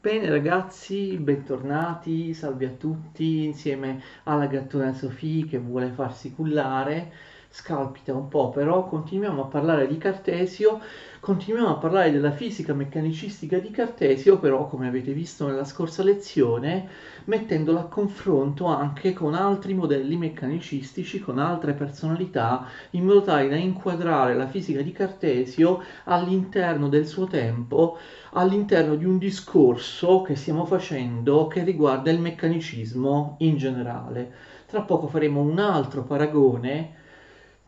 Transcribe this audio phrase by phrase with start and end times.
[0.00, 7.12] Bene ragazzi, bentornati, salve a tutti, insieme alla gattona Sofì che vuole farsi cullare,
[7.50, 10.80] scalpita un po' però, continuiamo a parlare di Cartesio,
[11.18, 16.86] continuiamo a parlare della fisica meccanicistica di Cartesio, però come avete visto nella scorsa lezione,
[17.24, 23.56] mettendola a confronto anche con altri modelli meccanicistici, con altre personalità, in modo tale da
[23.56, 27.96] inquadrare la fisica di Cartesio all'interno del suo tempo,
[28.32, 34.32] all'interno di un discorso che stiamo facendo che riguarda il meccanicismo in generale.
[34.66, 36.97] Tra poco faremo un altro paragone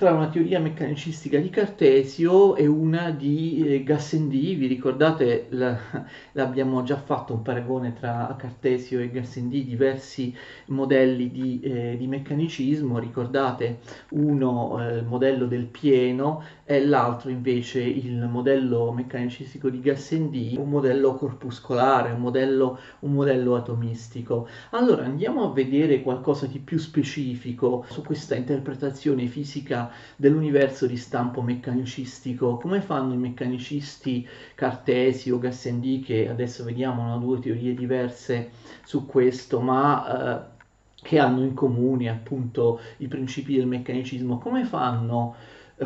[0.01, 4.55] tra una teoria meccanicistica di Cartesio e una di eh, Gassendi.
[4.55, 5.77] Vi ricordate, la,
[6.33, 10.35] l'abbiamo già fatto un paragone tra Cartesio e Gassendi, diversi
[10.69, 12.99] modelli di, eh, di meccanicismo.
[12.99, 13.81] Ricordate
[14.13, 20.71] uno eh, il modello del pieno e l'altro invece il modello meccanicistico di Gassendi, un
[20.71, 24.49] modello corpuscolare, un modello, un modello atomistico.
[24.71, 31.43] Allora andiamo a vedere qualcosa di più specifico su questa interpretazione fisica dell'universo di stampo
[31.43, 38.51] meccanicistico, come fanno i meccanicisti Cartesi o Gassendi, che adesso vediamo hanno due teorie diverse
[38.85, 40.59] su questo, ma eh,
[41.03, 45.35] che hanno in comune appunto i principi del meccanicismo, come fanno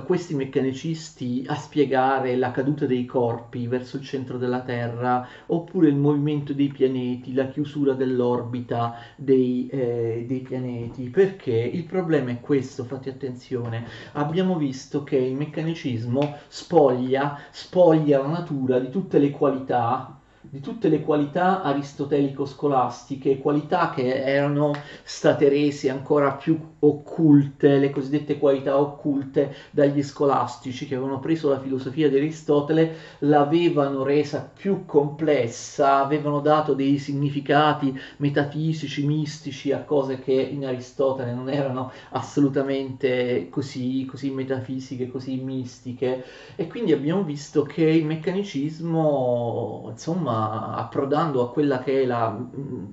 [0.02, 5.96] questi meccanicisti a spiegare la caduta dei corpi verso il centro della Terra, oppure il
[5.96, 11.52] movimento dei pianeti, la chiusura dell'orbita dei, eh, dei pianeti, perché?
[11.52, 18.78] Il problema è questo, fate attenzione, abbiamo visto che il mecanicismo spoglia, spoglia la natura
[18.78, 20.18] di tutte le qualità
[20.54, 28.38] di tutte le qualità aristotelico-scolastiche, qualità che erano state rese ancora più occulte, le cosiddette
[28.38, 35.96] qualità occulte dagli scolastici che avevano preso la filosofia di Aristotele, l'avevano resa più complessa,
[35.96, 44.04] avevano dato dei significati metafisici, mistici a cose che in Aristotele non erano assolutamente così,
[44.08, 46.24] così metafisiche, così mistiche.
[46.54, 52.36] E quindi abbiamo visto che il meccanicismo, insomma, approdando a quella che è la,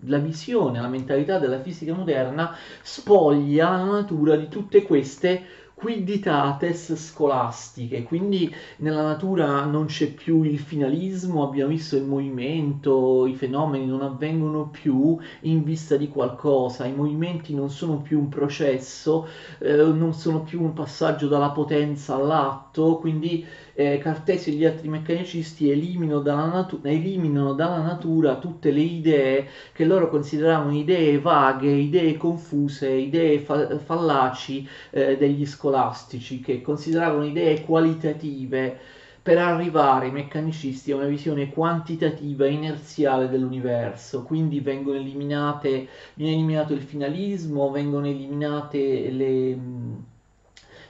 [0.06, 5.44] la visione, la mentalità della fisica moderna, spoglia la natura di tutte queste
[5.82, 13.34] quiditates scolastiche, quindi nella natura non c'è più il finalismo, abbiamo visto il movimento, i
[13.34, 19.28] fenomeni non avvengono più in vista di qualcosa, i movimenti non sono più un processo,
[19.58, 24.88] eh, non sono più un passaggio dalla potenza all'atto, quindi eh, Cartesio e gli altri
[24.88, 31.70] meccanicisti eliminano dalla, natu- eliminano dalla natura tutte le idee che loro consideravano idee vaghe,
[31.72, 38.78] idee confuse, idee fa- fallaci eh, degli scolastici, che consideravano idee qualitative
[39.22, 46.74] per arrivare i meccanicisti a una visione quantitativa inerziale dell'universo, quindi vengono eliminate, viene eliminato
[46.74, 49.58] il finalismo, vengono eliminate le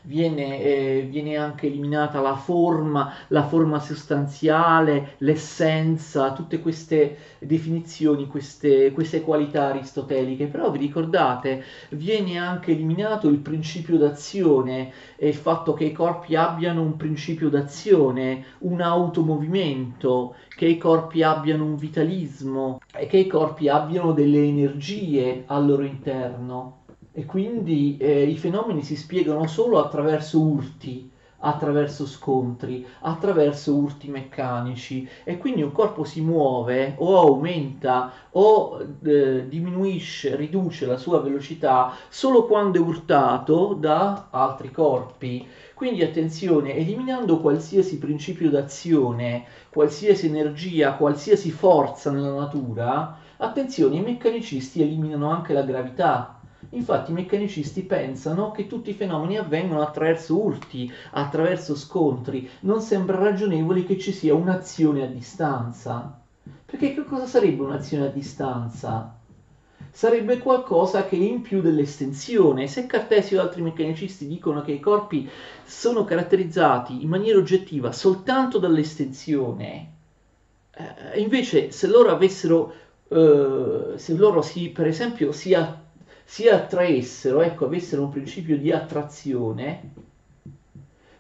[0.04, 8.92] viene, eh, viene anche eliminata la forma, la forma sostanziale, l'essenza, tutte queste definizioni, queste,
[8.92, 15.74] queste qualità aristoteliche, però vi ricordate, viene anche eliminato il principio d'azione e il fatto
[15.74, 22.80] che i corpi abbiano un principio d'azione, un automovimento, che i corpi abbiano un vitalismo
[22.94, 26.81] e che i corpi abbiano delle energie al loro interno
[27.14, 31.12] e quindi eh, i fenomeni si spiegano solo attraverso urti,
[31.44, 39.48] attraverso scontri, attraverso urti meccanici e quindi un corpo si muove o aumenta o eh,
[39.48, 45.46] diminuisce, riduce la sua velocità solo quando è urtato da altri corpi.
[45.74, 54.82] Quindi attenzione, eliminando qualsiasi principio d'azione, qualsiasi energia, qualsiasi forza nella natura, attenzione, i meccanicisti
[54.82, 56.41] eliminano anche la gravità
[56.74, 63.18] Infatti i meccanicisti pensano che tutti i fenomeni avvengono attraverso urti, attraverso scontri, non sembra
[63.18, 66.20] ragionevole che ci sia un'azione a distanza.
[66.66, 69.18] Perché che cosa sarebbe un'azione a distanza?
[69.92, 72.68] Sarebbe qualcosa che è in più dell'estensione.
[72.68, 75.30] Se Cartesio e altri meccanicisti dicono che i corpi
[75.66, 79.92] sono caratterizzati in maniera oggettiva soltanto dall'estensione,
[80.72, 82.74] eh, invece se loro avessero,
[83.10, 85.54] eh, se loro si, per esempio, si
[86.32, 89.92] si attraessero, ecco, avessero un principio di attrazione,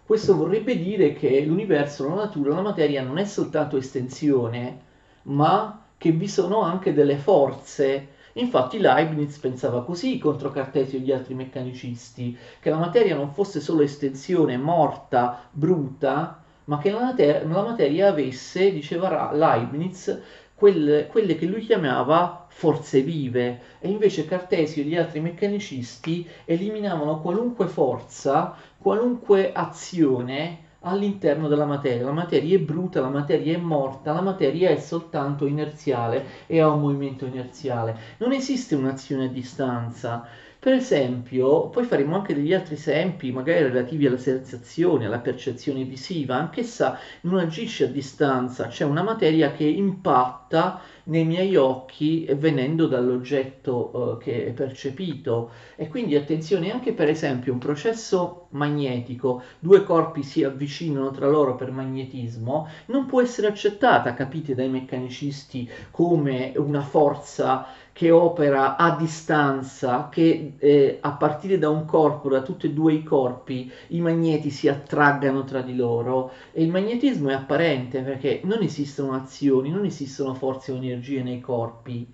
[0.05, 4.79] questo vorrebbe dire che l'universo, la natura, la materia non è soltanto estensione,
[5.23, 8.07] ma che vi sono anche delle forze.
[8.35, 13.59] Infatti Leibniz pensava così contro Cartesio e gli altri meccanicisti, che la materia non fosse
[13.59, 20.21] solo estensione morta, bruta, ma che la, mater- la materia avesse, diceva Leibniz,
[20.61, 27.19] quelle, quelle che lui chiamava forze vive e invece Cartesio e gli altri meccanicisti eliminavano
[27.19, 32.05] qualunque forza, qualunque azione all'interno della materia.
[32.05, 36.69] La materia è bruta, la materia è morta, la materia è soltanto inerziale e ha
[36.69, 37.97] un movimento inerziale.
[38.19, 40.27] Non esiste un'azione a distanza.
[40.61, 46.35] Per esempio, poi faremo anche degli altri esempi, magari relativi alla sensazione, alla percezione visiva,
[46.35, 54.19] anch'essa non agisce a distanza, c'è una materia che impatta nei miei occhi venendo dall'oggetto
[54.19, 55.49] eh, che è percepito.
[55.75, 61.55] E quindi attenzione anche per esempio un processo magnetico due corpi si avvicinano tra loro
[61.55, 67.65] per magnetismo non può essere accettata capite dai meccanicisti come una forza
[68.01, 72.93] che opera a distanza, che eh, a partire da un corpo, da tutti e due
[72.93, 76.31] i corpi, i magneti si attraggano tra di loro.
[76.51, 81.39] E il magnetismo è apparente perché non esistono azioni, non esistono forze o energie nei
[81.41, 82.07] corpi.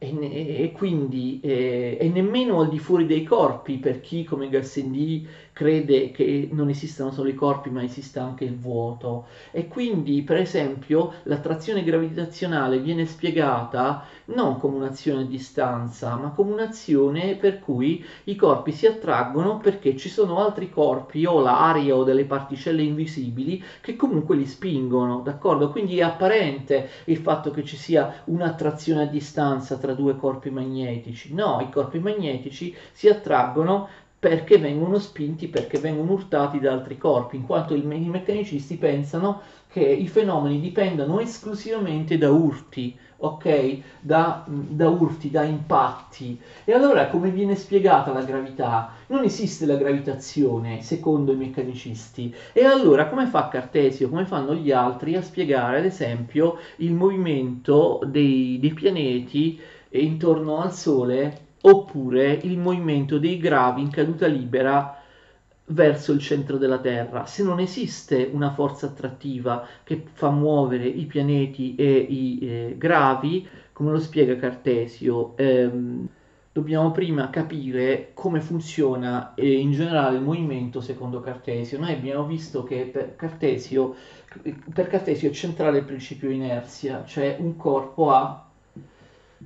[0.00, 4.48] E, ne, e quindi eh, e nemmeno al di fuori dei corpi per chi come
[4.48, 5.26] Gassendi
[5.58, 9.26] crede che non esistano solo i corpi ma esista anche il vuoto.
[9.50, 16.52] E quindi per esempio l'attrazione gravitazionale viene spiegata non come un'azione a distanza ma come
[16.52, 22.04] un'azione per cui i corpi si attraggono perché ci sono altri corpi o l'aria o
[22.04, 25.70] delle particelle invisibili che comunque li spingono d'accordo?
[25.70, 31.34] Quindi è apparente il fatto che ci sia un'attrazione a distanza tra due corpi magnetici.
[31.34, 33.88] No i corpi magnetici si attraggono
[34.18, 39.80] perché vengono spinti, perché vengono urtati da altri corpi, in quanto i meccanicisti pensano che
[39.80, 43.78] i fenomeni dipendano esclusivamente da urti, ok?
[44.00, 46.40] Da, da, urti, da impatti.
[46.64, 48.94] E allora come viene spiegata la gravità?
[49.06, 52.34] Non esiste la gravitazione, secondo i meccanicisti.
[52.52, 58.00] E allora come fa Cartesio, come fanno gli altri a spiegare, ad esempio, il movimento
[58.04, 59.60] dei, dei pianeti
[59.90, 65.02] intorno al Sole oppure il movimento dei gravi in caduta libera
[65.70, 67.26] verso il centro della Terra.
[67.26, 73.46] Se non esiste una forza attrattiva che fa muovere i pianeti e i eh, gravi,
[73.72, 76.08] come lo spiega Cartesio, ehm,
[76.52, 81.78] dobbiamo prima capire come funziona eh, in generale il movimento secondo Cartesio.
[81.78, 83.94] Noi abbiamo visto che per Cartesio,
[84.72, 88.44] per Cartesio è centrale il principio inerzia, cioè un corpo ha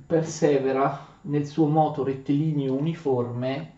[0.07, 3.71] persevera nel suo moto rettilineo uniforme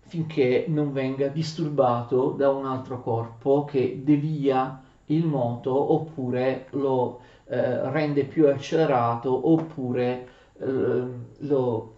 [0.00, 7.90] finché non venga disturbato da un altro corpo che devia il moto oppure lo eh,
[7.90, 10.28] rende più accelerato oppure
[10.58, 11.04] eh,
[11.38, 11.94] lo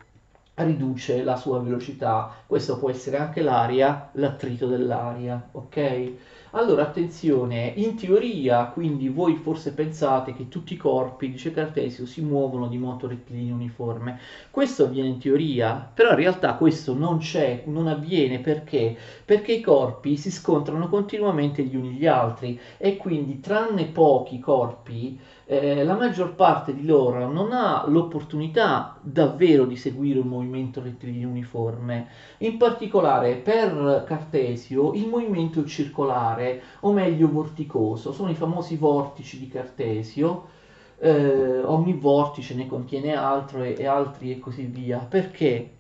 [0.64, 2.34] riduce la sua velocità.
[2.46, 6.12] Questo può essere anche l'aria, l'attrito dell'aria, ok?
[6.52, 12.22] Allora attenzione, in teoria, quindi voi forse pensate che tutti i corpi, dice Cartesio, si
[12.22, 14.19] muovono di moto rettilineo uniforme.
[14.50, 18.96] Questo avviene in teoria, però in realtà questo non c'è, non avviene perché?
[19.26, 25.20] Perché i corpi si scontrano continuamente gli uni gli altri e quindi tranne pochi corpi
[25.50, 31.26] eh, la maggior parte di loro non ha l'opportunità davvero di seguire un movimento rettilineo
[31.26, 32.08] uniforme.
[32.38, 39.48] In particolare per Cartesio il movimento circolare, o meglio vorticoso, sono i famosi vortici di
[39.48, 40.56] Cartesio.
[40.98, 44.99] Eh, ogni vortice ne contiene altro e, e altri e così via.
[44.99, 45.76] Perché?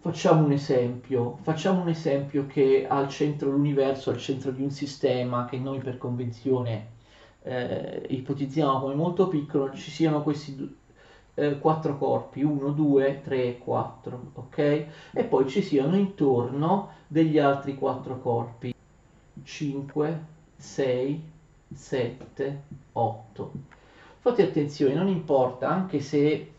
[0.00, 5.44] Facciamo un esempio, facciamo un esempio che al centro dell'universo, al centro di un sistema
[5.44, 6.94] che noi per convenzione
[7.46, 10.76] eh, ipotizziamo come molto piccolo, ci siano questi
[11.34, 14.58] eh, quattro corpi, 1, 2, 3, 4, ok?
[15.12, 18.74] E poi ci siano intorno degli altri quattro corpi,
[19.44, 20.24] 5,
[20.56, 21.22] 6,
[21.72, 22.62] 7,
[22.92, 23.52] 8.
[24.18, 26.52] Fate attenzione, non importa, anche se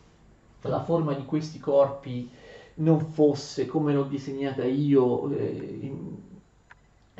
[0.62, 2.30] la forma di questi corpi
[2.74, 6.16] non fosse come l'ho disegnata io, eh, in,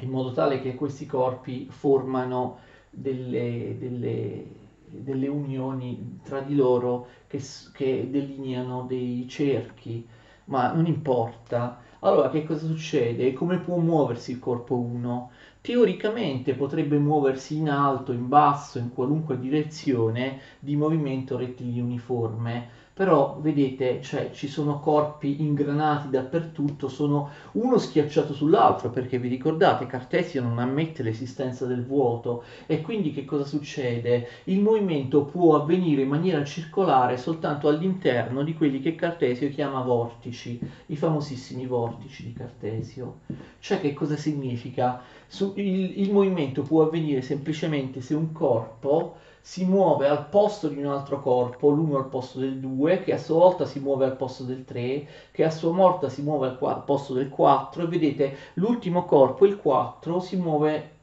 [0.00, 2.60] in modo tale che questi corpi formano
[2.90, 4.44] delle, delle,
[4.86, 7.40] delle unioni tra di loro che,
[7.72, 10.06] che delineano dei cerchi,
[10.46, 11.80] ma non importa.
[12.00, 13.32] Allora, che cosa succede?
[13.32, 15.30] Come può muoversi il corpo 1?
[15.60, 22.68] Teoricamente potrebbe muoversi in alto, in basso, in qualunque direzione di movimento rettilineo uniforme,
[22.98, 29.86] però vedete, cioè, ci sono corpi ingranati dappertutto, sono uno schiacciato sull'altro, perché vi ricordate,
[29.86, 34.26] Cartesio non ammette l'esistenza del vuoto, e quindi che cosa succede?
[34.46, 40.58] Il movimento può avvenire in maniera circolare soltanto all'interno di quelli che Cartesio chiama vortici,
[40.86, 43.20] i famosissimi vortici di Cartesio.
[43.60, 45.00] Cioè che cosa significa?
[45.28, 50.78] Su, il, il movimento può avvenire semplicemente se un corpo si muove al posto di
[50.78, 54.16] un altro corpo, l'uno al posto del 2, che a sua volta si muove al
[54.16, 57.86] posto del 3, che a sua volta si muove al, al posto del 4 e
[57.86, 60.96] vedete l'ultimo corpo, il 4, si muove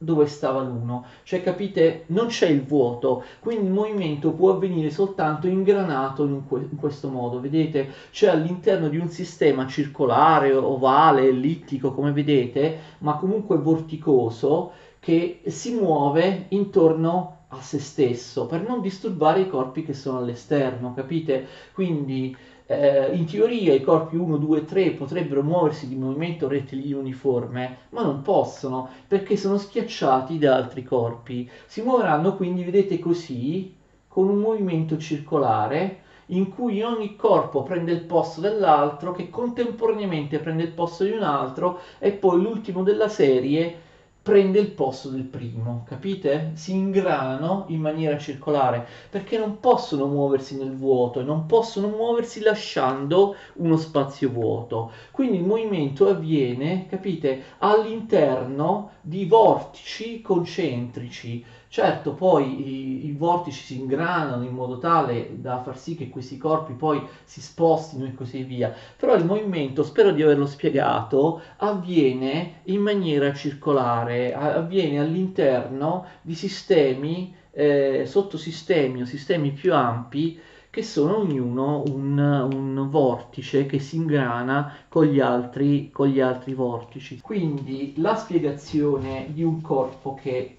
[0.00, 5.48] dove stava l'1, cioè capite non c'è il vuoto, quindi il movimento può avvenire soltanto
[5.48, 11.92] ingranato in, que- in questo modo, vedete c'è all'interno di un sistema circolare, ovale, ellittico
[11.92, 19.40] come vedete, ma comunque vorticoso che si muove intorno a se stesso per non disturbare
[19.40, 21.46] i corpi che sono all'esterno, capite?
[21.72, 22.36] Quindi
[22.66, 28.02] eh, in teoria i corpi 1, 2, 3 potrebbero muoversi di movimento rettilineo uniforme, ma
[28.02, 31.48] non possono perché sono schiacciati da altri corpi.
[31.66, 33.74] Si muoveranno quindi, vedete così,
[34.06, 40.62] con un movimento circolare in cui ogni corpo prende il posto dell'altro, che contemporaneamente prende
[40.64, 43.86] il posto di un altro e poi l'ultimo della serie
[44.28, 46.50] prende il posto del primo, capite?
[46.52, 53.34] Si ingranano in maniera circolare perché non possono muoversi nel vuoto non possono muoversi lasciando
[53.54, 54.92] uno spazio vuoto.
[55.12, 63.78] Quindi il movimento avviene, capite, all'interno di vortici concentrici Certo, poi i, i, vortici si
[63.78, 68.42] ingranano in modo tale da far sì che questi corpi poi si spostino e così
[68.42, 76.34] via, però il movimento, spero di averlo spiegato, avviene in maniera circolare, avviene all'interno di
[76.34, 83.96] sistemi, eh, sottosistemi o sistemi più ampi che sono ognuno un, un, vortice che si
[83.96, 87.20] ingrana con gli, altri, con gli altri vortici.
[87.20, 90.56] Quindi la spiegazione di un corpo che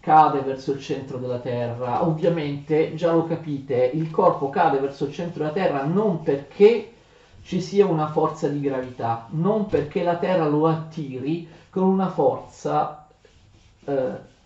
[0.00, 2.06] cade verso il centro della Terra.
[2.06, 6.92] Ovviamente, già lo capite, il corpo cade verso il centro della Terra non perché
[7.42, 13.06] ci sia una forza di gravità, non perché la Terra lo attiri con una forza
[13.84, 14.36] eh,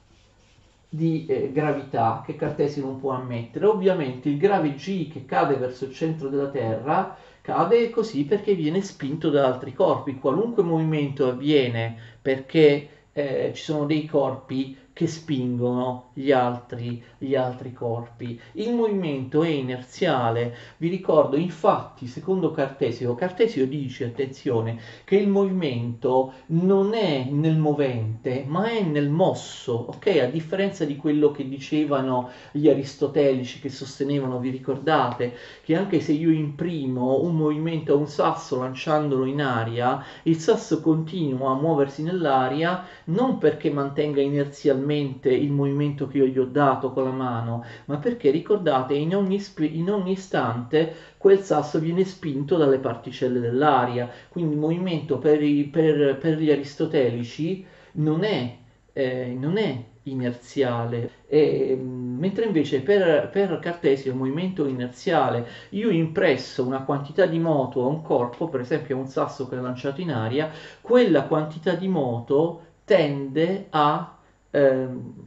[0.89, 3.67] di eh, gravità che Cartesio non può ammettere.
[3.67, 8.83] Ovviamente il grave G che cade verso il centro della Terra cade così perché viene
[8.83, 10.19] spinto da altri corpi.
[10.19, 17.73] Qualunque movimento avviene perché eh, ci sono dei corpi che spingono gli altri, gli altri
[17.73, 18.39] corpi.
[18.53, 26.35] Il movimento è inerziale, vi ricordo infatti, secondo Cartesio, Cartesio dice, attenzione, che il movimento
[26.47, 30.07] non è nel movente, ma è nel mosso, ok?
[30.19, 35.35] A differenza di quello che dicevano gli aristotelici che sostenevano, vi ricordate,
[35.65, 40.83] che anche se io imprimo un movimento a un sasso lanciandolo in aria, il sasso
[40.83, 46.45] continua a muoversi nell'aria non perché mantenga inerzialmente realmente il movimento che io gli ho
[46.45, 52.05] dato con la mano, ma perché ricordate in ogni, in ogni istante quel sasso viene
[52.05, 58.57] spinto dalle particelle dell'aria, quindi il movimento per, i, per, per gli aristotelici non è,
[58.93, 66.67] eh, non è inerziale, e, mentre invece per, per Cartesio il movimento inerziale, io impresso
[66.67, 70.01] una quantità di moto a un corpo, per esempio a un sasso che è lanciato
[70.01, 74.12] in aria, quella quantità di moto tende a
[74.53, 75.27] ehm,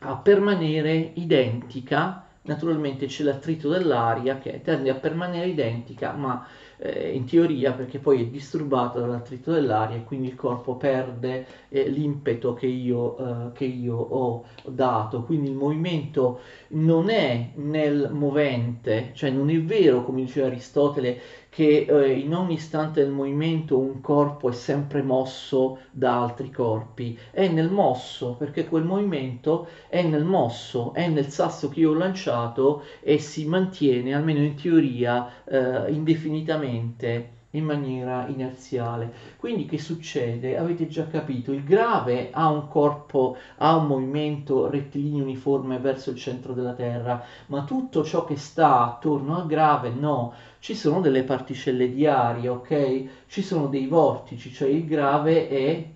[0.00, 2.22] a permanere identica.
[2.42, 6.46] Naturalmente c'è l'attrito dell'aria che tende a permanere identica, ma
[6.78, 11.88] eh, in teoria perché poi è disturbata dall'attrito dell'aria e quindi il corpo perde eh,
[11.88, 15.22] l'impeto che io, eh, che io ho dato.
[15.24, 21.20] Quindi il movimento non è nel movente, cioè non è vero, come diceva Aristotele,
[21.56, 27.18] che eh, in ogni istante del movimento un corpo è sempre mosso da altri corpi,
[27.30, 31.94] è nel mosso, perché quel movimento è nel mosso, è nel sasso che io ho
[31.94, 39.12] lanciato e si mantiene, almeno in teoria, eh, indefinitamente in maniera inerziale.
[39.38, 40.58] Quindi che succede?
[40.58, 46.16] Avete già capito, il grave ha un corpo, ha un movimento rettilineo uniforme verso il
[46.16, 50.34] centro della Terra, ma tutto ciò che sta attorno al grave no,
[50.66, 53.04] ci sono delle particelle di aria, ok?
[53.28, 55.88] Ci sono dei vortici, cioè il grave è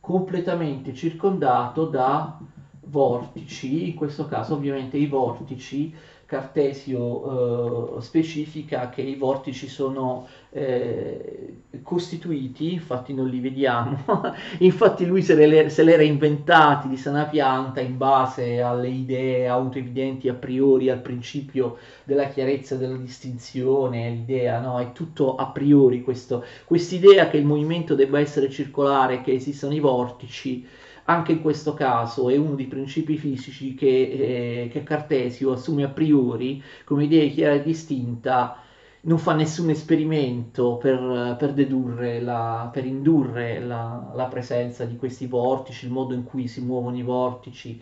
[0.00, 2.38] completamente circondato da
[2.80, 5.94] vortici, in questo caso ovviamente i vortici
[6.32, 13.98] Cartesio eh, specifica che i vortici sono eh, costituiti, infatti non li vediamo,
[14.60, 20.30] infatti lui se, le, se l'era inventati di sana pianta in base alle idee autoevidenti
[20.30, 26.46] a priori, al principio della chiarezza della distinzione, l'idea, no, è tutto a priori questo,
[26.64, 30.66] quest'idea che il movimento debba essere circolare, che esistano i vortici,
[31.04, 35.88] anche in questo caso è uno dei principi fisici che, eh, che Cartesio assume a
[35.88, 38.62] priori come idea chiara e distinta,
[39.02, 45.26] non fa nessun esperimento per, per dedurre, la, per indurre la, la, presenza di questi
[45.26, 47.80] vortici, il modo in cui si muovono i vortici.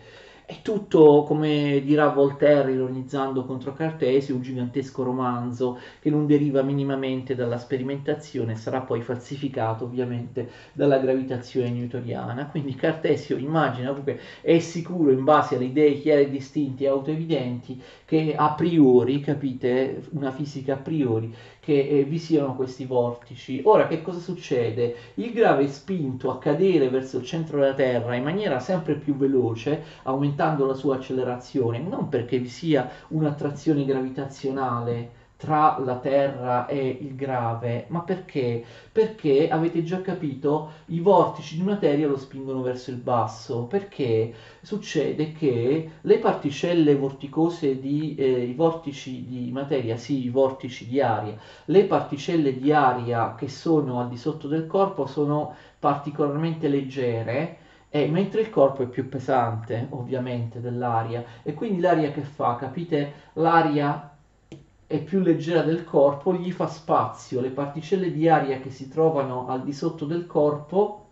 [0.51, 7.35] È tutto, come dirà Voltaire ironizzando contro Cartesio, un gigantesco romanzo che non deriva minimamente
[7.35, 12.47] dalla sperimentazione, sarà poi falsificato ovviamente dalla gravitazione newtoniana.
[12.47, 18.35] Quindi Cartesio immagina comunque è sicuro in base alle idee chiare distinte e autoevidenti che
[18.35, 23.61] a priori, capite, una fisica a priori, che eh, vi siano questi vortici.
[23.65, 24.95] Ora che cosa succede?
[25.15, 29.15] Il grave è spinto a cadere verso il centro della Terra in maniera sempre più
[29.15, 36.99] veloce, aumentando la sua accelerazione, non perché vi sia un'attrazione gravitazionale tra la Terra e
[37.01, 38.63] il grave, ma perché?
[38.91, 44.31] Perché avete già capito, i vortici di materia lo spingono verso il basso, perché
[44.61, 51.01] succede che le particelle vorticose di eh, i vortici di materia, sì, i vortici di
[51.01, 57.57] aria, le particelle di aria che sono al di sotto del corpo sono particolarmente leggere
[57.89, 62.55] e mentre il corpo è più pesante, ovviamente, dell'aria, e quindi l'aria che fa?
[62.55, 63.13] Capite?
[63.33, 64.10] L'aria
[64.91, 69.47] è più leggera del corpo, gli fa spazio, le particelle di aria che si trovano
[69.47, 71.05] al di sotto del corpo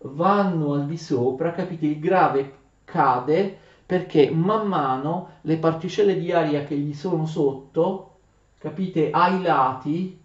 [0.00, 1.86] vanno al di sopra, capite?
[1.86, 8.16] Il grave cade perché man mano le particelle di aria che gli sono sotto,
[8.58, 10.18] capite, ai lati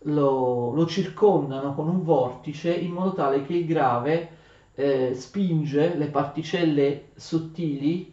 [0.00, 4.28] lo, lo circondano con un vortice in modo tale che il grave
[4.74, 8.12] eh, spinge le particelle sottili,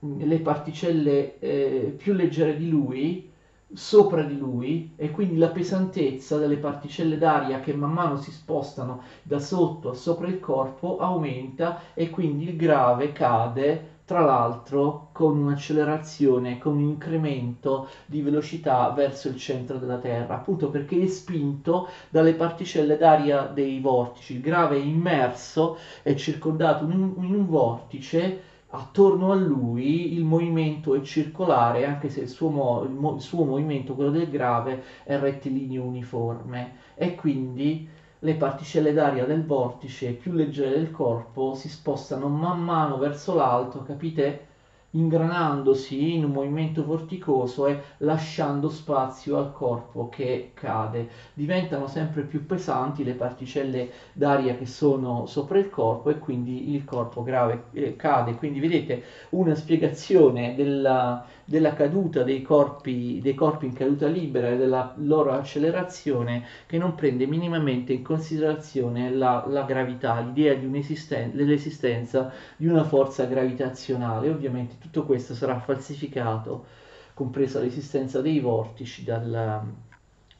[0.00, 3.30] le particelle eh, più leggere di lui,
[3.74, 9.02] sopra di lui e quindi la pesantezza delle particelle d'aria che man mano si spostano
[9.22, 15.36] da sotto a sopra il corpo aumenta e quindi il grave cade tra l'altro con
[15.38, 21.86] un'accelerazione, con un incremento di velocità verso il centro della Terra, appunto perché è spinto
[22.10, 24.34] dalle particelle d'aria dei vortici.
[24.34, 28.40] Il grave è immerso, è circondato in un, in un vortice
[28.74, 33.20] attorno a lui il movimento è circolare, anche se il suo, mo- il, mo- il
[33.20, 37.86] suo, movimento, quello del grave, è rettilineo uniforme e quindi
[38.20, 43.82] le particelle d'aria del vortice più leggere del corpo si spostano man mano verso l'alto,
[43.82, 44.46] capite?
[44.92, 51.08] Ingranandosi in un movimento vorticoso e lasciando spazio al corpo che cade.
[51.34, 56.84] Diventano sempre più pesanti le particelle d'aria che sono sopra il corpo e quindi il
[56.84, 58.34] corpo grave eh, cade.
[58.36, 64.56] Quindi vedete una spiegazione della, della caduta dei corpi, dei corpi in caduta libera e
[64.56, 72.66] della loro accelerazione che non prende minimamente in considerazione la, la gravità, l'idea dell'esistenza di
[72.66, 74.30] una forza gravitazionale.
[74.30, 76.64] Ovviamente tutto questo sarà falsificato,
[77.12, 79.62] compresa l'esistenza dei vortici, dalla,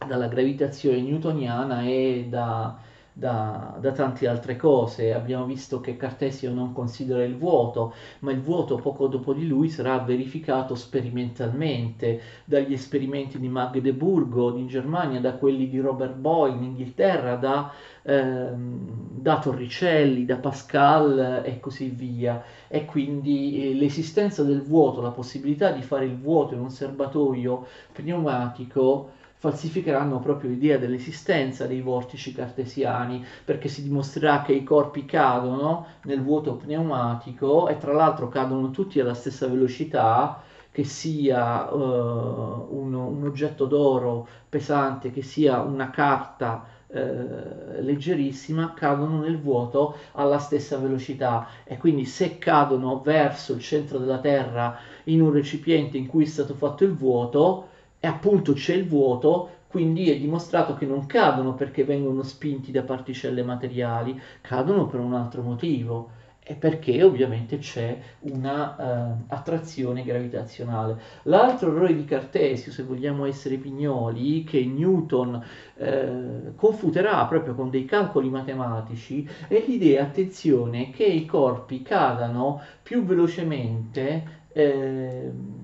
[0.07, 2.75] dalla gravitazione newtoniana e da
[3.13, 5.13] da, da, tante altre cose.
[5.13, 9.69] Abbiamo visto che Cartesio non considera il vuoto, ma il vuoto poco dopo di lui
[9.69, 16.63] sarà verificato sperimentalmente dagli esperimenti di Magdeburgo in Germania, da quelli di Robert Boyle in
[16.63, 17.71] Inghilterra, da,
[18.03, 22.43] ehm, da Torricelli, da Pascal e così via.
[22.69, 27.67] E quindi eh, l'esistenza del vuoto, la possibilità di fare il vuoto in un serbatoio
[27.93, 35.87] pneumatico falsificheranno proprio l'idea dell'esistenza dei vortici cartesiani, perché si dimostrerà che i corpi cadono
[36.05, 42.95] nel vuoto pneumatico e tra l'altro cadono tutti alla stessa velocità, che sia uh, un,
[42.95, 46.97] un, oggetto d'oro pesante, che sia una carta uh,
[47.81, 51.49] leggerissima, cadono nel vuoto alla stessa velocità.
[51.65, 56.29] E quindi se cadono verso il centro della Terra in un recipiente in cui è
[56.29, 57.71] stato fatto il vuoto,
[58.05, 62.83] e appunto c'è il vuoto, quindi è dimostrato che non cadono perché vengono spinti da
[62.83, 66.11] particelle materiali, cadono per un altro motivo
[66.43, 71.01] e perché ovviamente c'è una uh, attrazione gravitazionale.
[71.23, 75.41] L'altro errore di Cartesio, se vogliamo essere pignoli, che Newton
[75.77, 83.05] uh, confuterà proprio con dei calcoli matematici, è l'idea, attenzione, che i corpi cadano più
[83.05, 84.41] velocemente.
[84.53, 85.62] Uh,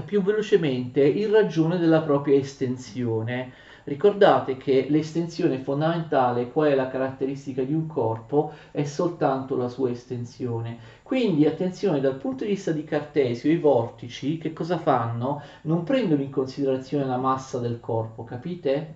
[0.00, 3.52] più velocemente in ragione della propria estensione.
[3.84, 9.90] Ricordate che l'estensione fondamentale, qual è la caratteristica di un corpo, è soltanto la sua
[9.90, 10.78] estensione.
[11.02, 15.42] Quindi attenzione, dal punto di vista di Cartesio, i vortici che cosa fanno?
[15.62, 18.94] Non prendono in considerazione la massa del corpo, capite?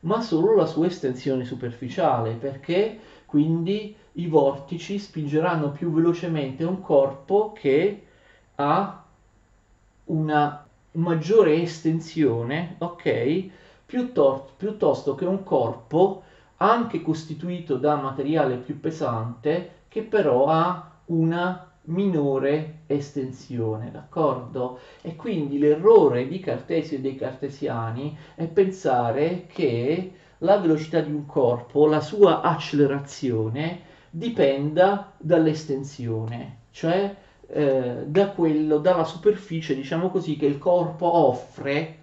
[0.00, 7.52] Ma solo la sua estensione superficiale, perché quindi i vortici spingeranno più velocemente un corpo
[7.52, 8.04] che
[8.54, 9.02] ha
[10.08, 13.44] una maggiore estensione, ok,
[13.84, 16.22] piuttosto, piuttosto che un corpo
[16.58, 24.78] anche costituito da materiale più pesante che però ha una minore estensione, d'accordo?
[25.00, 31.24] E quindi l'errore di Cartesio e dei cartesiani è pensare che la velocità di un
[31.26, 37.14] corpo, la sua accelerazione, dipenda dall'estensione, cioè
[37.50, 41.96] eh, da quello, dalla superficie, diciamo così, che il corpo offre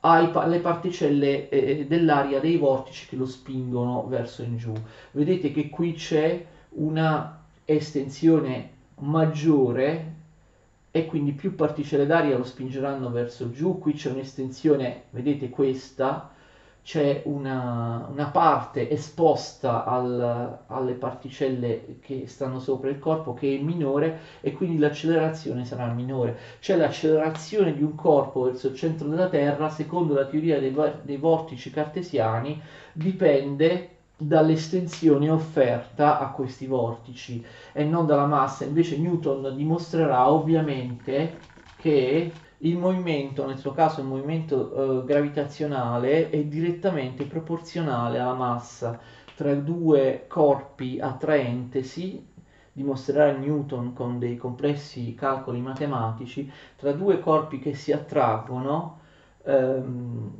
[0.00, 4.72] alle particelle eh, dell'aria dei vortici che lo spingono verso in giù.
[5.12, 8.70] Vedete che qui c'è una estensione
[9.00, 10.14] maggiore
[10.90, 13.78] e quindi più particelle d'aria lo spingeranno verso giù.
[13.78, 16.30] Qui c'è un'estensione, vedete questa,
[16.82, 23.62] c'è una, una parte esposta al, alle particelle che stanno sopra il corpo che è
[23.62, 26.36] minore e quindi l'accelerazione sarà minore.
[26.60, 31.16] C'è l'accelerazione di un corpo verso il centro della Terra, secondo la teoria dei, dei
[31.16, 32.60] vortici cartesiani,
[32.92, 38.64] dipende dall'estensione offerta a questi vortici e non dalla massa.
[38.64, 41.38] Invece Newton dimostrerà ovviamente
[41.76, 42.32] che
[42.64, 49.00] il movimento, nel suo caso il movimento eh, gravitazionale, è direttamente proporzionale alla massa.
[49.34, 52.24] Tra due corpi attraentesi,
[52.72, 59.00] dimostrerà Newton con dei complessi calcoli matematici, tra due corpi che si attraggono,
[59.44, 60.30] ehm,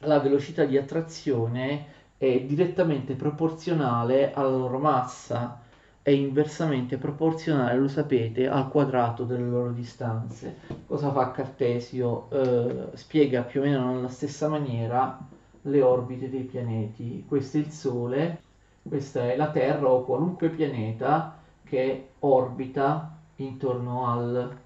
[0.00, 5.64] la velocità di attrazione è direttamente proporzionale alla loro massa
[6.06, 10.58] è inversamente proporzionale, lo sapete, al quadrato delle loro distanze.
[10.86, 12.30] Cosa fa Cartesio?
[12.30, 15.18] Eh, spiega più o meno nella stessa maniera
[15.62, 17.24] le orbite dei pianeti.
[17.26, 18.40] Questo è il Sole,
[18.88, 24.56] questa è la Terra o qualunque pianeta che orbita intorno al,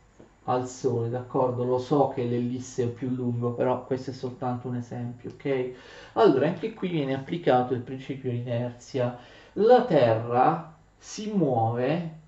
[0.45, 1.65] al Sole, d'accordo?
[1.65, 5.73] Lo so che l'ellisse è più lungo, però questo è soltanto un esempio, ok?
[6.13, 9.17] Allora, anche qui viene applicato il principio di inerzia.
[9.55, 12.19] La Terra si muove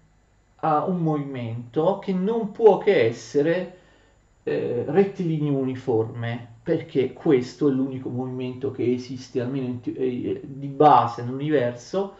[0.60, 3.78] a un movimento che non può che essere
[4.44, 11.22] eh, rettilineo uniforme, perché questo è l'unico movimento che esiste, almeno in, eh, di base
[11.22, 12.14] nell'universo,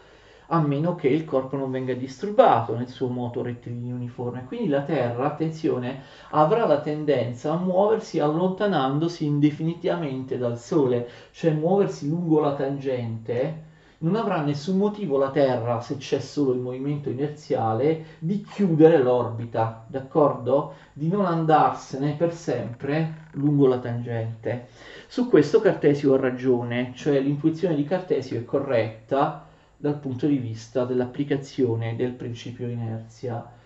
[0.47, 4.45] a meno che il corpo non venga disturbato nel suo moto rettilineo uniforme.
[4.45, 12.07] Quindi la Terra, attenzione, avrà la tendenza a muoversi allontanandosi indefinitivamente dal Sole, cioè muoversi
[12.07, 18.05] lungo la tangente non avrà nessun motivo la Terra, se c'è solo il movimento inerziale,
[18.19, 20.73] di chiudere l'orbita, d'accordo?
[20.93, 24.67] Di non andarsene per sempre lungo la tangente.
[25.07, 29.45] Su questo Cartesio ha ragione, cioè l'intuizione di Cartesio è corretta
[29.77, 33.61] dal punto di vista dell'applicazione del principio inerzia.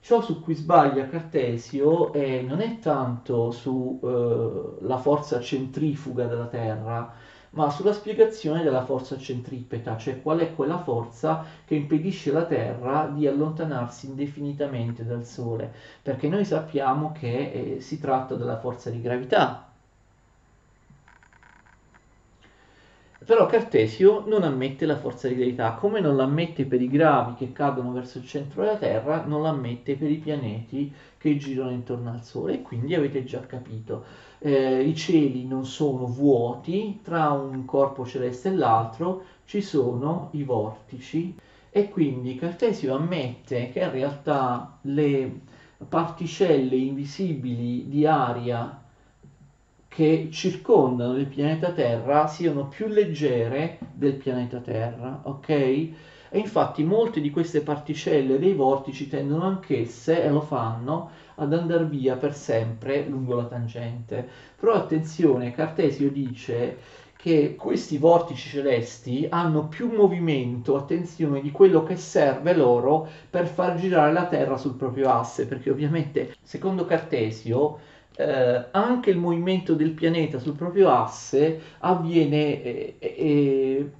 [0.00, 7.12] Ciò su cui sbaglia Cartesio è, non è tanto sulla eh, forza centrifuga della Terra,
[7.50, 13.06] ma sulla spiegazione della forza centripeta, cioè qual è quella forza che impedisce alla Terra
[13.06, 19.00] di allontanarsi indefinitamente dal Sole, perché noi sappiamo che eh, si tratta della forza di
[19.00, 19.67] gravità.
[23.24, 27.52] Però Cartesio non ammette la forza di gravità, come non l'ammette per i gravi che
[27.52, 32.22] cadono verso il centro della Terra, non l'ammette per i pianeti che girano intorno al
[32.22, 34.04] Sole, e quindi avete già capito.
[34.38, 40.44] Eh, i cieli non sono vuoti, tra un corpo celeste e l'altro ci sono i
[40.44, 41.36] vortici.
[41.70, 45.40] E quindi Cartesio ammette che in realtà le
[45.88, 48.82] particelle invisibili di aria
[49.98, 55.48] che circondano il pianeta Terra siano più leggere del pianeta Terra, ok?
[55.48, 61.84] E infatti molte di queste particelle dei vortici tendono anch'esse, e lo fanno, ad andare
[61.86, 64.24] via per sempre lungo la tangente.
[64.56, 66.78] Però attenzione, Cartesio dice
[67.16, 73.74] che questi vortici celesti hanno più movimento, attenzione, di quello che serve loro per far
[73.74, 77.87] girare la Terra sul proprio asse, perché ovviamente, secondo Cartesio,
[78.20, 83.90] eh, anche il movimento del pianeta sul proprio asse avviene eh, eh,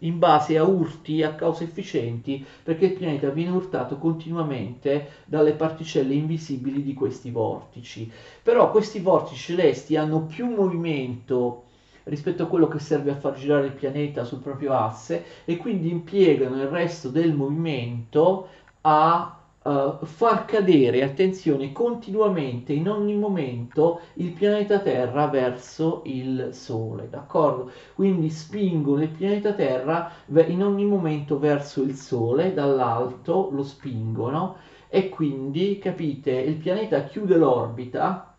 [0.00, 6.12] in base a urti, a cause efficienti, perché il pianeta viene urtato continuamente dalle particelle
[6.12, 8.10] invisibili di questi vortici.
[8.42, 11.64] Però questi vortici celesti hanno più movimento
[12.04, 15.88] rispetto a quello che serve a far girare il pianeta sul proprio asse e quindi
[15.88, 18.48] impiegano il resto del movimento
[18.82, 27.08] a uh, far cadere, attenzione, continuamente, in ogni momento, il pianeta Terra verso il Sole,
[27.08, 27.70] d'accordo?
[27.94, 30.10] Quindi spingono il pianeta Terra
[30.46, 34.56] in ogni momento verso il Sole, dall'alto lo spingono
[34.88, 38.34] e quindi, capite, il pianeta chiude l'orbita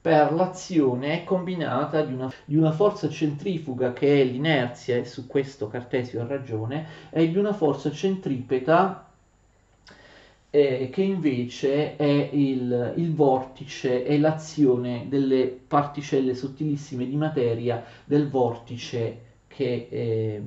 [0.00, 5.68] per l'azione combinata di una, di una, forza centrifuga che è l'inerzia, e su questo
[5.68, 9.09] Cartesio ha ragione, e di una forza centripeta
[10.50, 18.28] eh, che invece è il, il vortice, è l'azione delle particelle sottilissime di materia del
[18.28, 20.42] vortice che, eh,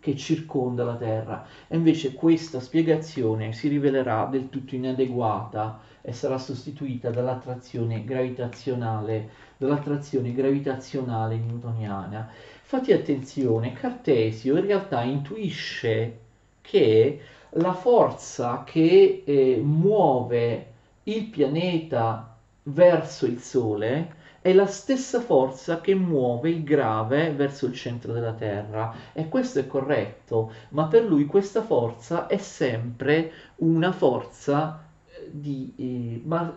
[0.00, 1.46] che circonda la Terra.
[1.68, 10.32] E invece questa spiegazione si rivelerà del tutto inadeguata e sarà sostituita dall'attrazione gravitazionale, dall'attrazione
[10.32, 12.28] gravitazionale newtoniana.
[12.62, 16.18] Fate attenzione, Cartesio in realtà intuisce
[16.60, 17.20] che
[17.56, 20.72] la forza che eh, muove
[21.04, 27.74] il pianeta verso il Sole è la stessa forza che muove il grave verso il
[27.74, 28.92] centro della Terra.
[29.12, 35.72] E questo è corretto, ma per lui questa forza è sempre una forza eh, di
[35.76, 36.52] eh, ma,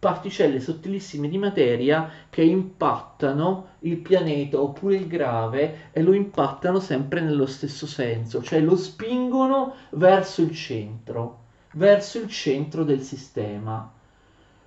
[0.00, 7.20] particelle sottilissime di materia che impattano il pianeta oppure il grave e lo impattano sempre
[7.20, 11.40] nello stesso senso, cioè lo spingono verso il centro,
[11.72, 13.92] verso il centro del sistema.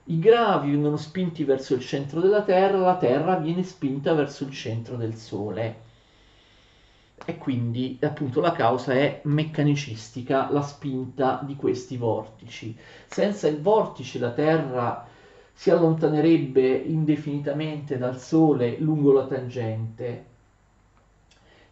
[0.05, 4.51] I gravi vengono spinti verso il centro della Terra, la Terra viene spinta verso il
[4.51, 5.91] centro del Sole.
[7.25, 12.77] E quindi appunto la causa è meccanicistica, la spinta di questi vortici.
[13.07, 15.07] Senza il vortice la Terra
[15.53, 20.25] si allontanerebbe indefinitamente dal Sole lungo la tangente.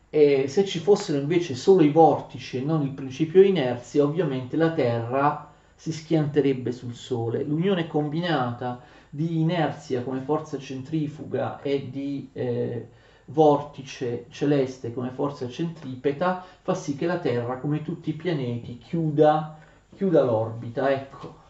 [0.10, 4.72] E se ci fossero invece solo i vortici e non il principio inerzia, ovviamente la
[4.72, 7.44] Terra si schianterebbe sul Sole.
[7.44, 12.88] L'unione combinata di inerzia come forza centrifuga e di eh,
[13.26, 19.58] vortice celeste come forza centripeta fa sì che la Terra, come tutti i pianeti, chiuda,
[19.96, 20.92] chiuda l'orbita.
[20.92, 21.41] Ecco.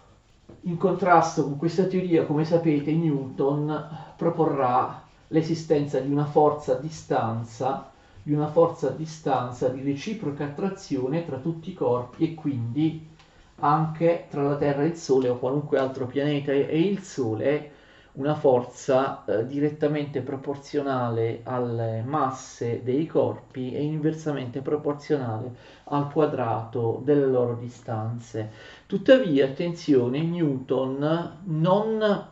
[0.62, 7.90] In contrasto con questa teoria, come sapete, Newton proporrà l'esistenza di una forza a distanza,
[8.22, 13.08] di una forza a distanza di reciproca attrazione tra tutti i corpi e quindi
[13.56, 17.72] anche tra la Terra e il Sole o qualunque altro pianeta e il Sole
[18.14, 27.26] una forza eh, direttamente proporzionale alle masse dei corpi e inversamente proporzionale al quadrato delle
[27.26, 28.52] loro distanze.
[28.86, 32.26] Tuttavia, attenzione, Newton non,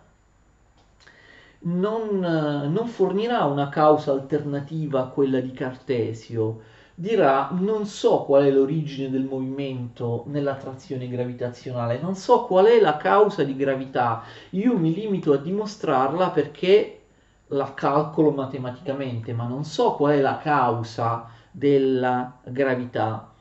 [1.60, 8.52] non, non fornirà una causa alternativa a quella di Cartesio, dirà non so qual è
[8.52, 14.94] l'origine del movimento nell'attrazione gravitazionale, non so qual è la causa di gravità, io mi
[14.94, 17.00] limito a dimostrarla perché
[17.48, 23.34] la calcolo matematicamente, ma non so qual è la causa della gravità.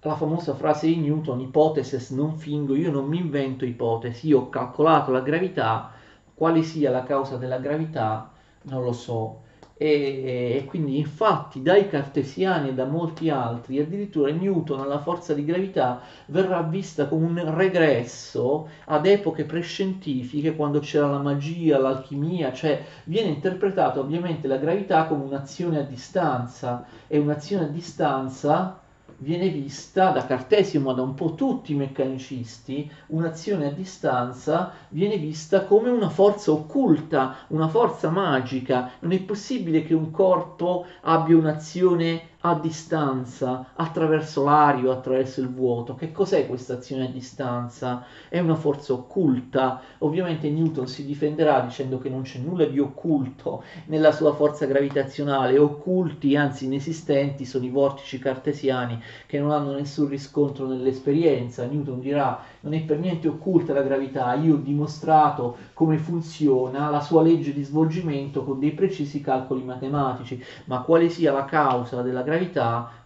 [0.00, 4.48] La famosa frase di Newton, ipotesis non fingo, io non mi invento ipotesi, io ho
[4.48, 5.92] calcolato la gravità,
[6.34, 8.30] quale sia la causa della gravità
[8.68, 9.42] non lo so
[9.78, 15.44] e, e, quindi infatti dai cartesiani e da molti altri addirittura Newton la forza di
[15.44, 22.82] gravità verrà vista come un regresso ad epoche prescientifiche quando c'era la magia, l'alchimia, cioè
[23.04, 26.86] viene interpretata ovviamente la gravità come un'azione a distanza.
[27.06, 28.80] E un'azione a distanza
[29.18, 35.16] viene vista da Cartesio, ma da un po' tutti i meccanicisti, un'azione a distanza viene
[35.16, 38.90] vista come una forza occulta, una forza magica.
[39.00, 45.52] Non è possibile che un corpo abbia un'azione a distanza, attraverso l'aria o attraverso il
[45.52, 45.96] vuoto.
[45.96, 48.04] Che cos'è questa azione a distanza?
[48.28, 49.80] È una forza occulta.
[49.98, 55.58] Ovviamente Newton si difenderà dicendo che non c'è nulla di occulto nella sua forza gravitazionale.
[55.58, 61.66] Occulti, anzi inesistenti, sono i vortici cartesiani che non hanno nessun riscontro nell'esperienza.
[61.66, 67.00] Newton dirà non è per niente occulta la gravità, io ho dimostrato come funziona la
[67.00, 72.22] sua legge di svolgimento con dei precisi calcoli matematici, ma quale sia la causa della
[72.22, 72.35] gravità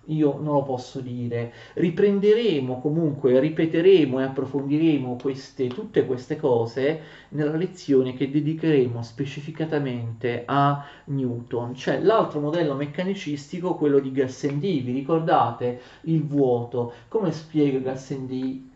[0.06, 1.52] io non lo posso dire.
[1.74, 10.84] Riprenderemo comunque, ripeteremo e approfondiremo queste, tutte queste cose nella lezione che dedicheremo specificatamente a
[11.04, 11.72] Newton.
[11.72, 16.92] C'è l'altro modello meccanicistico, quello di Gassendi, vi ricordate il vuoto?
[17.08, 18.69] Come spiega Gassendi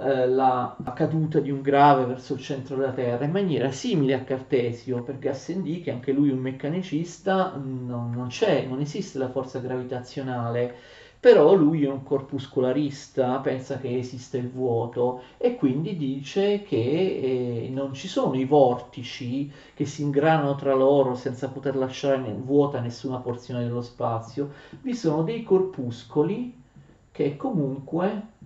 [0.00, 4.22] eh, la caduta di un grave verso il centro della Terra in maniera simile a
[4.22, 9.30] Cartesio, perché Gassendi, che anche lui è un meccanicista, non, non c'è, non esiste la
[9.30, 10.74] forza gravitazionale,
[11.20, 17.68] però lui è un corpuscolarista, pensa che esiste il vuoto e quindi dice che eh,
[17.72, 23.18] non ci sono i vortici che si ingranano tra loro senza poter lasciare vuota nessuna
[23.18, 26.54] porzione dello spazio, vi sono dei corpuscoli
[27.10, 28.36] che comunque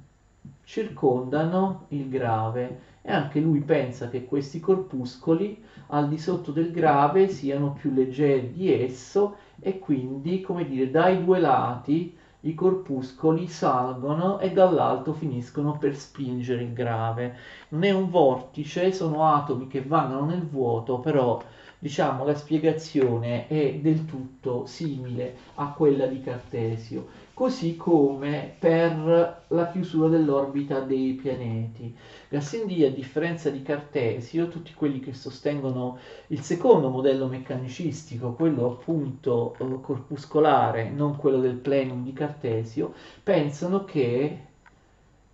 [0.73, 7.29] circondano il grave e anche lui pensa che questi corpuscoli al di sotto del grave
[7.29, 14.39] siano più leggeri di esso e quindi, come dire, dai due lati i corpuscoli salgono
[14.39, 17.37] e dall'alto finiscono per spingere il grave.
[17.69, 21.39] Non è un vortice, sono atomi che vanno nel vuoto, però
[21.79, 29.71] diciamo la spiegazione è del tutto simile a quella di Cartesio così come per la
[29.71, 31.95] chiusura dell'orbita dei pianeti.
[32.29, 39.57] Gassendi, a differenza di Cartesio, tutti quelli che sostengono il secondo modello meccanicistico, quello appunto
[39.59, 42.93] eh, corpuscolare, non quello del plenum di Cartesio,
[43.23, 44.39] pensano che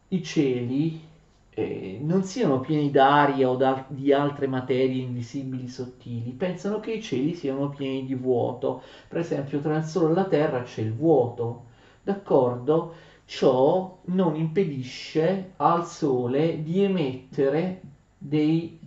[0.08, 1.06] i cieli
[1.50, 7.02] eh, non siano pieni d'aria o da, di altre materie invisibili sottili, pensano che i
[7.02, 8.82] cieli siano pieni di vuoto.
[9.08, 11.64] Per esempio, tra il Sole e la Terra c'è il vuoto,
[12.08, 12.94] d'accordo?
[13.26, 17.82] Ciò non impedisce al Sole di emettere
[18.16, 18.80] dei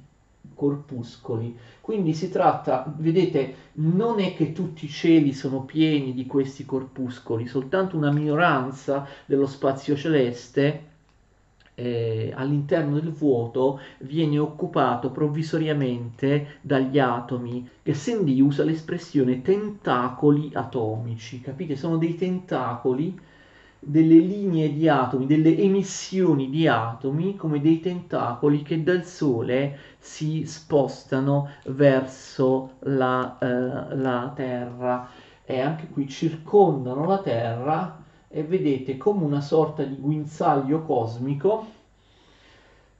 [0.55, 1.55] corpuscoli.
[1.81, 7.45] Quindi si tratta, vedete, non è che tutti i cieli sono pieni di questi corpuscoli,
[7.45, 10.89] soltanto una minoranza dello spazio celeste
[11.81, 17.67] eh, all'interno del vuoto viene occupato provvisoriamente dagli atomi.
[17.81, 21.75] Gassendi usa l'espressione tentacoli atomici, capite?
[21.75, 23.19] Sono dei tentacoli
[23.83, 30.45] delle linee di atomi, delle emissioni di atomi come dei tentacoli che dal Sole si
[30.45, 35.09] spostano verso la, eh, la Terra
[35.43, 38.00] e anche qui circondano la Terra
[38.31, 41.65] e vedete come una sorta di guinzaglio cosmico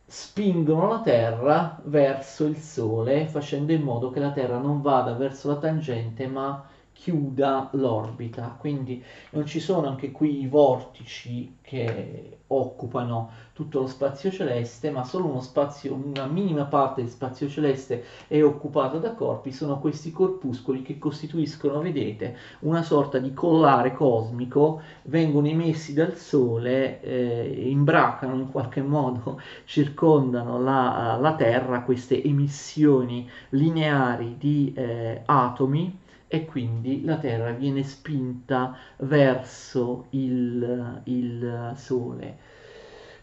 [0.06, 5.48] spingono la Terra verso il Sole facendo in modo che la Terra non vada verso
[5.48, 6.62] la tangente ma
[7.02, 14.30] chiuda l'orbita, quindi non ci sono anche qui i vortici che occupano tutto lo spazio
[14.30, 19.52] celeste, ma solo uno spazio, una minima parte del spazio celeste è occupata da corpi,
[19.52, 27.02] sono questi corpuscoli che costituiscono, vedete, una sorta di collare cosmico, vengono emessi dal Sole,
[27.02, 36.01] eh, imbracano in qualche modo, circondano la, la Terra, queste emissioni lineari di eh, atomi,
[36.34, 42.38] e quindi la Terra viene spinta verso il, il Sole.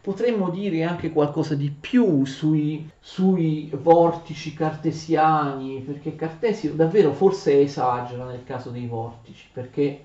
[0.02, 8.26] Potremmo dire anche qualcosa di più sui, sui vortici cartesiani, perché Cartesio davvero forse esagera
[8.26, 10.04] nel caso dei vortici, perché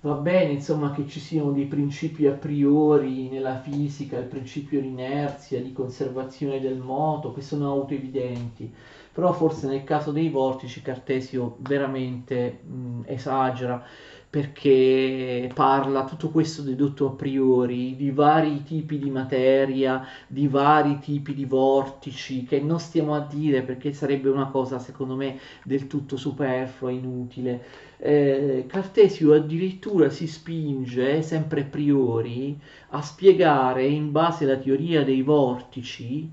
[0.00, 4.88] va bene insomma che ci siano dei principi a priori nella fisica, il principio di
[4.88, 8.72] inerzia, di conservazione del moto, che sono autoevidenti,
[9.14, 13.82] però forse nel caso dei vortici Cartesio veramente mh, esagera
[14.28, 21.34] perché parla tutto questo dedotto a priori di vari tipi di materia, di vari tipi
[21.34, 26.16] di vortici che non stiamo a dire perché sarebbe una cosa secondo me del tutto
[26.16, 27.62] superflua, inutile.
[27.98, 32.58] Eh, Cartesio addirittura si spinge sempre a priori
[32.90, 36.28] a spiegare in base alla teoria dei vortici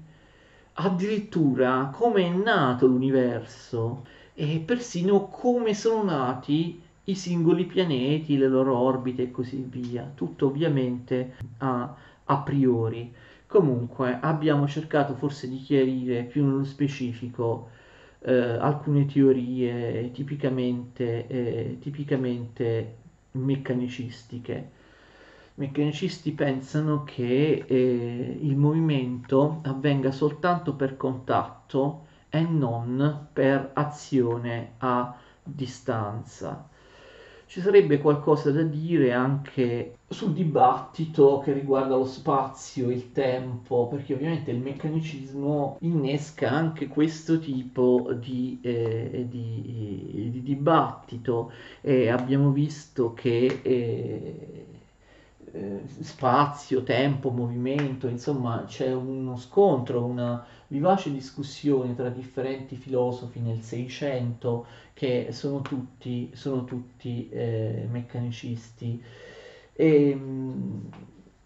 [0.82, 8.78] addirittura come è nato l'universo e persino come sono nati i singoli pianeti, le loro
[8.78, 10.12] orbite e così via.
[10.16, 13.14] Tutto ovviamente a, a priori.
[13.48, 17.70] Comunque abbiamo cercato forse di chiarire più nello specifico
[18.20, 22.96] eh, alcune teorie tipicamente, eh, tipicamente
[23.32, 24.80] meccanicistiche
[25.62, 35.16] meccanicisti pensano che eh, il movimento avvenga soltanto per contatto e non per azione a
[35.44, 36.68] distanza.
[37.46, 44.14] Ci sarebbe qualcosa da dire anche sul dibattito che riguarda lo spazio, il tempo, perché
[44.14, 53.14] ovviamente il meccanicismo innesca anche questo tipo di, eh, di, di dibattito e abbiamo visto
[53.14, 54.71] che eh,
[55.52, 63.62] eh, spazio, tempo, movimento, insomma c'è uno scontro, una vivace discussione tra differenti filosofi nel
[63.62, 69.04] Seicento che sono tutti, sono tutti eh, meccanicisti.
[69.74, 70.90] E, mh,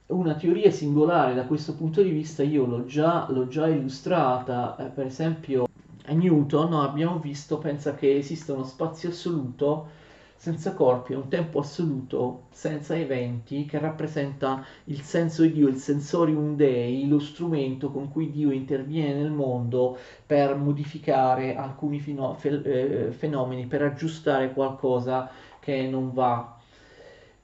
[0.08, 4.90] una teoria singolare da questo punto di vista io l'ho già, l'ho già illustrata, eh,
[4.90, 5.68] per esempio
[6.06, 9.88] a Newton no, abbiamo visto, pensa che esista uno spazio assoluto
[10.36, 15.78] senza corpi è un tempo assoluto, senza eventi, che rappresenta il senso di Dio, il
[15.78, 23.66] sensorium Dei, lo strumento con cui Dio interviene nel mondo per modificare alcuni eh, fenomeni,
[23.66, 25.30] per aggiustare qualcosa
[25.60, 26.55] che non va.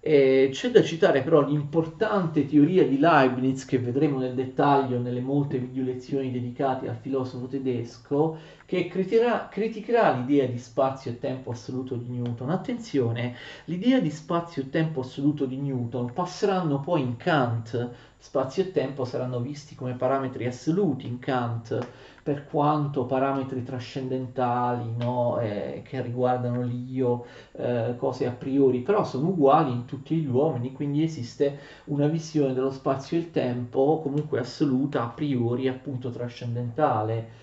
[0.03, 5.59] E c'è da citare però l'importante teoria di Leibniz, che vedremo nel dettaglio nelle molte
[5.59, 8.35] video lezioni dedicate al filosofo tedesco,
[8.65, 12.49] che criticherà, criticherà l'idea di spazio e tempo assoluto di Newton.
[12.49, 13.35] Attenzione,
[13.65, 19.05] l'idea di spazio e tempo assoluto di Newton passeranno poi in Kant, spazio e tempo
[19.05, 21.77] saranno visti come parametri assoluti in Kant,
[22.23, 29.29] per quanto parametri trascendentali no, eh, che riguardano l'io, eh, cose a priori, però sono
[29.29, 34.39] uguali in tutti gli uomini, quindi esiste una visione dello spazio e il tempo comunque
[34.39, 37.39] assoluta, a priori, appunto trascendentale.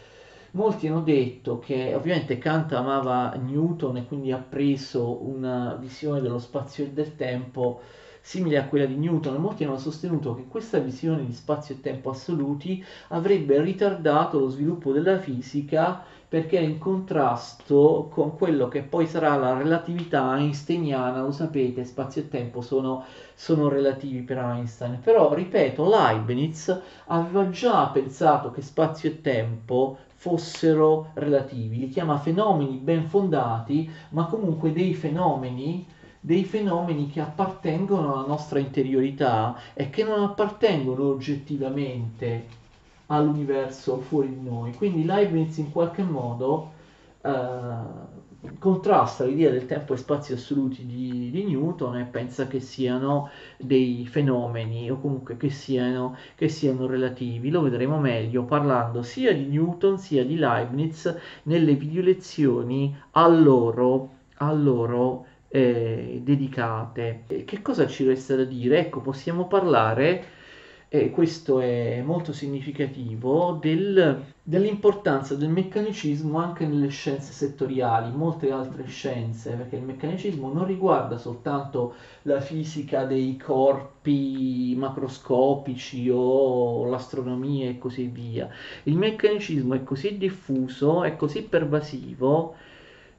[0.52, 6.38] Molti hanno detto che ovviamente Kant amava Newton e quindi ha preso una visione dello
[6.38, 7.80] spazio e del tempo
[8.28, 12.10] simile a quella di Newton, molti hanno sostenuto che questa visione di spazio e tempo
[12.10, 19.06] assoluti avrebbe ritardato lo sviluppo della fisica perché è in contrasto con quello che poi
[19.06, 23.02] sarà la relatività einsteiniana, lo sapete, spazio e tempo sono,
[23.32, 31.12] sono relativi per Einstein, però ripeto, Leibniz aveva già pensato che spazio e tempo fossero
[31.14, 35.96] relativi, li chiama fenomeni ben fondati, ma comunque dei fenomeni
[36.28, 42.46] dei fenomeni che appartengono alla nostra interiorità e che non appartengono oggettivamente
[43.06, 44.74] all'universo fuori di noi.
[44.74, 46.72] Quindi Leibniz in qualche modo
[47.22, 53.30] eh, contrasta l'idea del tempo e spazio assoluti di, di, Newton e pensa che siano
[53.56, 57.48] dei fenomeni o comunque che siano, che siano relativi.
[57.48, 61.10] Lo vedremo meglio parlando sia di Newton sia di Leibniz
[61.44, 67.24] nelle video lezioni a loro, a loro eh, dedicate.
[67.44, 68.78] Che cosa ci resta da dire?
[68.78, 70.36] Ecco, possiamo parlare,
[70.90, 78.86] e questo è molto significativo, del, dell'importanza del meccanicismo anche nelle scienze settoriali, molte altre
[78.86, 87.76] scienze, perché il meccanicismo non riguarda soltanto la fisica dei corpi macroscopici o l'astronomia e
[87.76, 88.48] così via.
[88.84, 92.54] Il meccanicismo è così diffuso, è così pervasivo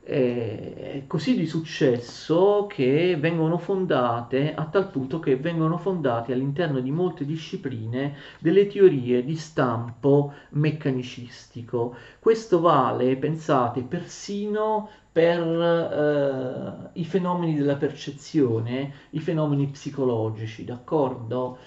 [0.10, 6.89] è così di successo che vengono fondate a tal punto che vengono fondate all'interno di
[6.89, 11.95] molte discipline delle teorie di stampo meccanicistico.
[12.20, 21.57] Questo vale, pensate, persino per eh, i fenomeni della percezione, i fenomeni psicologici, d'accordo?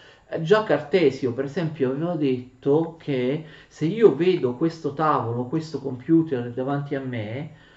[0.41, 6.95] Già Cartesio, per esempio, aveva detto che se io vedo questo tavolo, questo computer davanti
[6.95, 7.71] a me,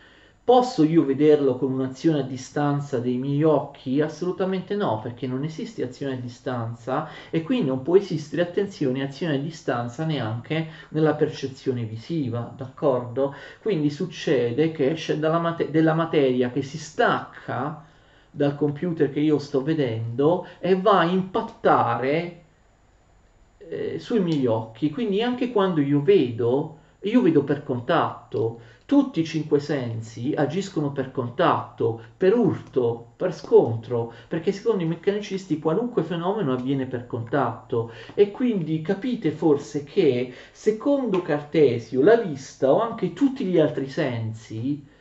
[0.45, 3.99] Posso io vederlo con un'azione a distanza dei miei occhi?
[3.99, 9.35] Assolutamente no, perché non esiste azione a distanza e quindi non può esistere, attenzione, azione
[9.35, 13.33] a distanza neanche nella percezione visiva, d'accordo?
[13.61, 17.83] Quindi succede che esce mate- della materia che si stacca
[18.31, 22.43] dal computer che io sto vedendo e va a impattare
[23.57, 24.89] eh, sui miei occhi.
[24.89, 31.11] Quindi anche quando io vedo, io vedo per contatto tutti i cinque sensi agiscono per
[31.11, 37.91] contatto, per urto, per scontro, perché secondo i meccanicisti qualunque fenomeno avviene per contatto.
[38.13, 44.93] E quindi capite forse che secondo Cartesio la vista o anche tutti gli altri sensi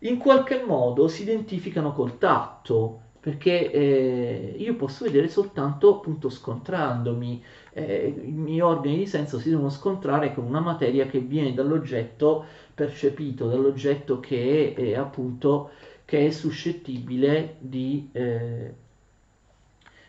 [0.00, 7.42] in qualche modo si identificano col tatto, perché eh, io posso vedere soltanto appunto scontrandomi,
[7.72, 12.44] eh, i miei organi di senso si devono scontrare con una materia che viene dall'oggetto
[12.76, 15.70] percepito dall'oggetto che è, è appunto
[16.04, 18.74] che è suscettibile di, eh,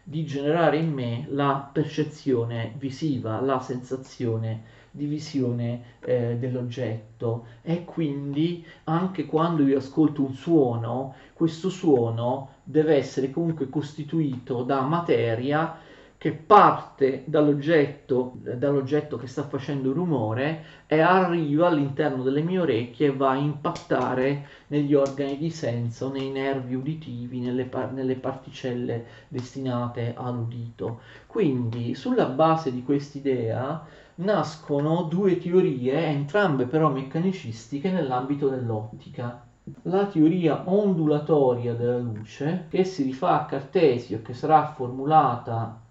[0.03, 7.45] di generare in me la percezione visiva, la sensazione di visione eh, dell'oggetto.
[7.61, 14.81] E quindi anche quando io ascolto un suono, questo suono deve essere comunque costituito da
[14.81, 15.79] materia
[16.27, 23.15] che parte dall'oggetto, dall'oggetto che sta facendo rumore e arriva all'interno delle mie orecchie e
[23.15, 30.15] va a impattare negli organi di senso, nei nervi uditivi, nelle, par- nelle particelle destinate
[30.17, 30.99] all'udito.
[31.27, 39.45] Quindi sulla base di quest'idea nascono due teorie, entrambe però meccanicistiche nell'ambito dell'ottica.
[39.83, 45.85] La teoria ondulatoria della luce, che si rifà a Cartesio e che sarà formulata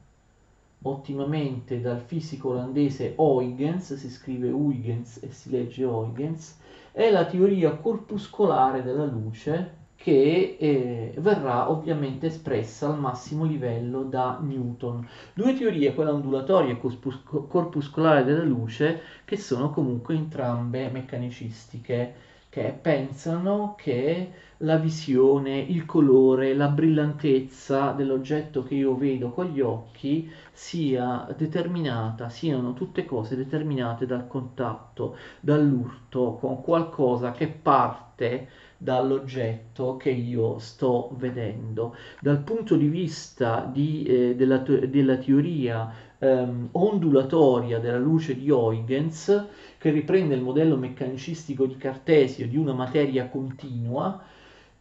[0.82, 6.58] ottimamente dal fisico olandese Huygens, si scrive Huygens e si legge Huygens,
[6.92, 14.38] è la teoria corpuscolare della luce che eh, verrà ovviamente espressa al massimo livello da
[14.40, 15.06] Newton.
[15.34, 22.25] Due teorie, quella ondulatoria e corpuscolare della luce, che sono comunque entrambe meccanicistiche
[22.56, 29.60] che pensano che la visione, il colore, la brillantezza dell'oggetto che io vedo con gli
[29.60, 38.48] occhi sia determinata, siano tutte cose determinate dal contatto, dall'urto con qualcosa che parte
[38.78, 41.94] dall'oggetto che io sto vedendo.
[42.22, 49.46] Dal punto di vista di, eh, della, della, teoria ehm, ondulatoria della luce di Huygens,
[49.78, 54.22] che riprende il modello meccanicistico di Cartesio di una materia continua,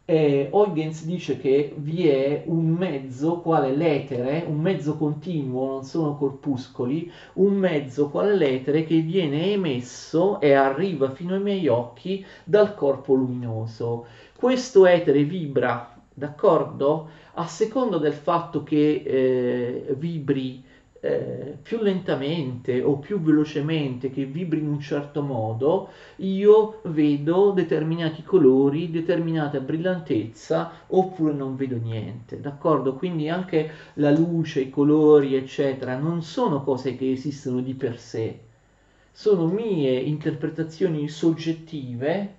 [0.08, 6.14] eh, Huygens dice che vi è un mezzo quale l'etere, un mezzo continuo, non sono
[6.16, 12.74] corpuscoli, un mezzo quale l'etere che viene emesso e arriva fino ai miei occhi dal
[12.76, 14.06] corpo luminoso.
[14.36, 17.08] Questo etere vibra, d'accordo?
[17.34, 20.62] A seconda del fatto che eh, vibri
[21.06, 28.22] eh, più lentamente o più velocemente, che vibri in un certo modo, io vedo determinati
[28.22, 32.94] colori, determinata brillantezza oppure non vedo niente, d'accordo?
[32.94, 38.40] Quindi anche la luce, i colori, eccetera, non sono cose che esistono di per sé,
[39.12, 42.34] sono mie interpretazioni soggettive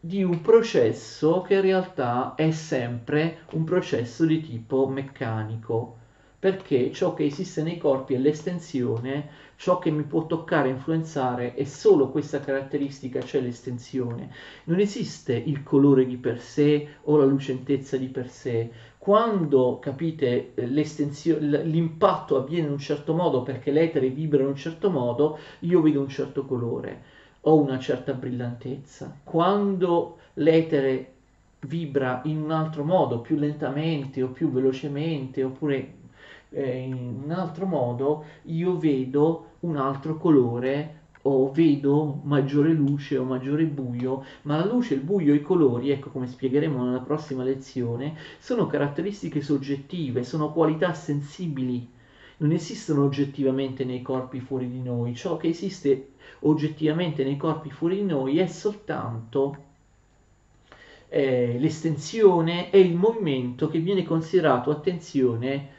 [0.00, 5.98] di un processo che in realtà è sempre un processo di tipo meccanico
[6.40, 11.64] perché ciò che esiste nei corpi è l'estensione, ciò che mi può toccare influenzare è
[11.64, 14.30] solo questa caratteristica, cioè l'estensione.
[14.64, 18.70] Non esiste il colore di per sé o la lucentezza di per sé.
[18.96, 25.38] Quando, capite, l'impatto avviene in un certo modo perché l'etere vibra in un certo modo,
[25.60, 27.02] io vedo un certo colore,
[27.42, 29.14] ho una certa brillantezza.
[29.24, 31.12] Quando l'etere
[31.66, 35.98] vibra in un altro modo, più lentamente o più velocemente, oppure
[36.50, 43.24] eh, in un altro modo io vedo un altro colore o vedo maggiore luce o
[43.24, 48.16] maggiore buio, ma la luce, il buio i colori, ecco come spiegheremo nella prossima lezione,
[48.38, 51.86] sono caratteristiche soggettive, sono qualità sensibili,
[52.38, 57.96] non esistono oggettivamente nei corpi fuori di noi, ciò che esiste oggettivamente nei corpi fuori
[57.96, 59.68] di noi è soltanto
[61.08, 65.78] eh, l'estensione e il movimento che viene considerato, attenzione,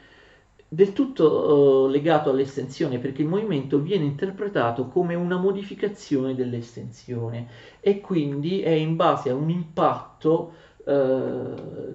[0.72, 7.46] del tutto uh, legato all'estensione perché il movimento viene interpretato come una modificazione dell'estensione
[7.80, 11.94] e quindi è in base a un impatto uh,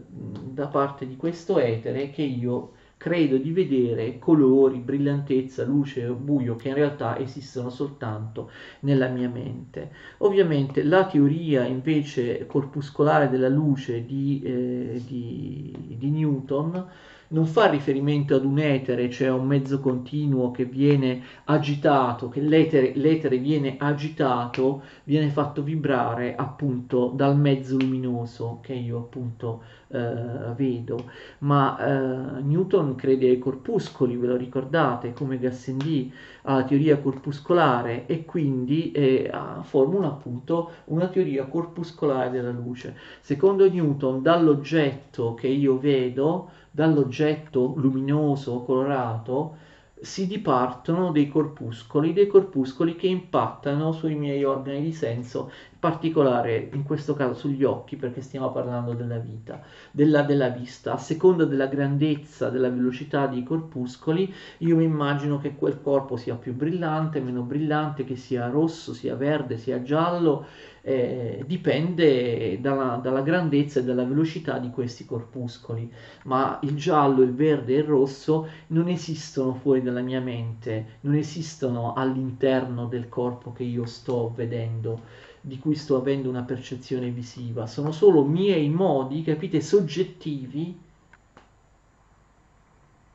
[0.51, 6.55] da parte di questo etere che io credo di vedere colori, brillantezza, luce o buio
[6.55, 8.51] che in realtà esistono soltanto
[8.81, 9.91] nella mia mente.
[10.19, 16.85] Ovviamente la teoria invece corpuscolare della luce di, eh, di, di Newton
[17.29, 22.39] non fa riferimento ad un etere, cioè a un mezzo continuo che viene agitato, che
[22.39, 30.53] l'etere, l'etere viene agitato, viene fatto vibrare appunto dal mezzo luminoso che io appunto eh,
[30.55, 31.11] vedo.
[31.39, 36.11] Ma eh, Newton crede ai corpuscoli, ve lo ricordate, come Gassendi
[36.43, 39.29] alla teoria corpuscolare e quindi eh,
[39.63, 42.95] formula appunto una teoria corpuscolare della luce.
[43.19, 49.55] Secondo Newton, dall'oggetto che io vedo, dall'oggetto luminoso, colorato,
[49.99, 56.69] si dipartono dei corpuscoli, dei corpuscoli che impattano sui miei organi di senso, in particolare
[56.73, 59.59] in questo caso sugli occhi, perché stiamo parlando della vita,
[59.89, 60.93] della, della vista.
[60.93, 66.35] A seconda della grandezza, della velocità dei corpuscoli, io mi immagino che quel corpo sia
[66.35, 70.45] più brillante, meno brillante, che sia rosso, sia verde, sia giallo,
[70.87, 75.91] eh, dipende dalla, dalla, grandezza e dalla velocità di questi corpuscoli,
[76.23, 81.15] ma il giallo, il verde e il rosso non esistono fuori dalla mia mente, non
[81.15, 85.01] esistono all'interno del corpo che io sto vedendo,
[85.41, 90.79] di cui sto avendo una percezione visiva, sono solo miei modi, capite, soggettivi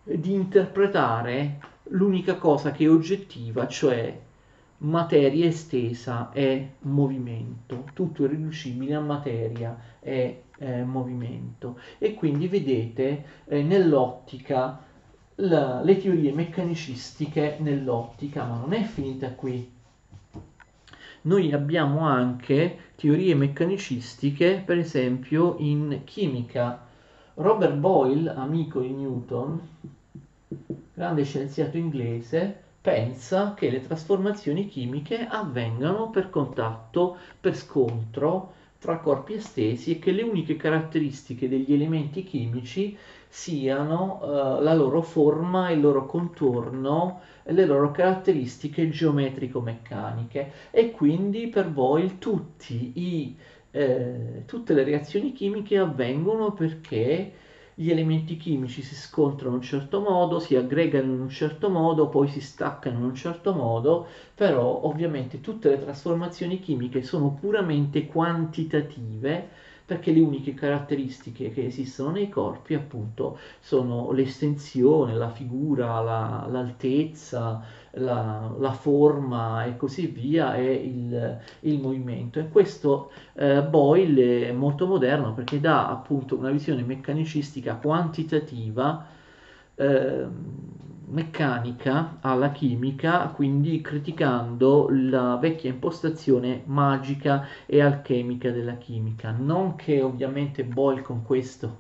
[0.03, 4.21] di interpretare l'unica cosa che è oggettiva, cioè
[4.83, 13.25] materia estesa è movimento, tutto è riducibile a materia e eh, movimento e quindi vedete
[13.47, 14.81] eh, nell'ottica
[15.37, 19.71] la, le teorie meccanicistiche nell'ottica, ma non è finita qui.
[21.23, 26.87] Noi abbiamo anche teorie meccanicistiche, per esempio in chimica.
[27.35, 29.61] Robert Boyle, amico di Newton,
[30.93, 39.35] grande scienziato inglese, pensa che le trasformazioni chimiche avvengano per contatto, per scontro tra corpi
[39.35, 45.81] estesi e che le uniche caratteristiche degli elementi chimici siano uh, la loro forma, il
[45.81, 50.53] loro contorno le loro caratteristiche geometrico-meccaniche.
[50.73, 53.37] E quindi per voi tutti i,
[53.71, 57.33] eh, tutte le reazioni chimiche avvengono perché
[57.75, 62.09] gli elementi chimici si scontrano in un certo modo, si aggregano in un certo modo,
[62.09, 68.07] poi si staccano in un certo modo, però ovviamente tutte le trasformazioni chimiche sono puramente
[68.07, 69.49] quantitative
[69.93, 77.63] perché le uniche caratteristiche che esistono nei corpi appunto sono l'estensione, la figura, la, l'altezza,
[77.93, 82.39] la, la, forma e così via e il, il movimento.
[82.41, 89.07] E questo eh, Boyle è molto moderno perché dà appunto una visione meccanicistica quantitativa.
[89.75, 90.27] Eh,
[91.13, 99.31] meccanica alla chimica, quindi criticando la vecchia impostazione magica e alchemica della chimica.
[99.31, 101.79] Non che ovviamente Boyle con questo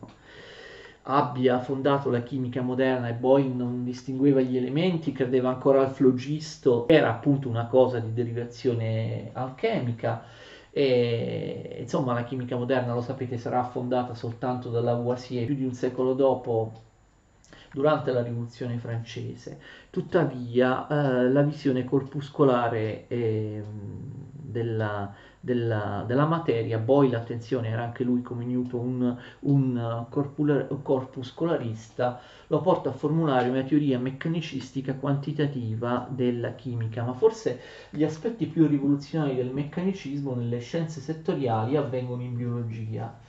[1.04, 6.86] abbia fondato la chimica moderna e Boyle non distingueva gli elementi, credeva ancora al flogisto,
[6.88, 10.24] era appunto una cosa di derivazione alchemica.
[10.70, 15.74] E, insomma, la chimica moderna, lo sapete, sarà fondata soltanto dalla Lavoisier più di un
[15.74, 16.90] secolo dopo
[17.72, 19.58] durante la rivoluzione francese.
[19.90, 23.62] Tuttavia eh, la visione corpuscolare eh,
[24.52, 32.60] della, della, della, materia, Boyle, attenzione, era anche lui come Newton un, un corpuscolarista, lo
[32.60, 37.60] porta a formulare una teoria meccanicistica quantitativa della chimica, ma forse
[37.90, 43.21] gli aspetti più rivoluzionari del meccanicismo nelle scienze settoriali avvengono in biologia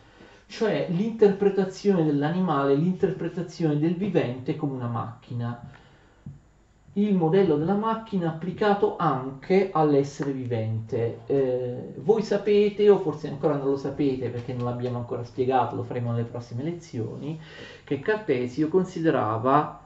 [0.53, 5.59] cioè l'interpretazione dell'animale, l'interpretazione del vivente come una macchina,
[6.93, 11.21] il modello della macchina applicato anche all'essere vivente.
[11.25, 15.81] Eh, voi sapete, o forse ancora non lo sapete perché non l'abbiamo ancora spiegato, lo
[15.81, 17.39] faremo nelle prossime lezioni,
[17.83, 19.81] che Cartesio considerava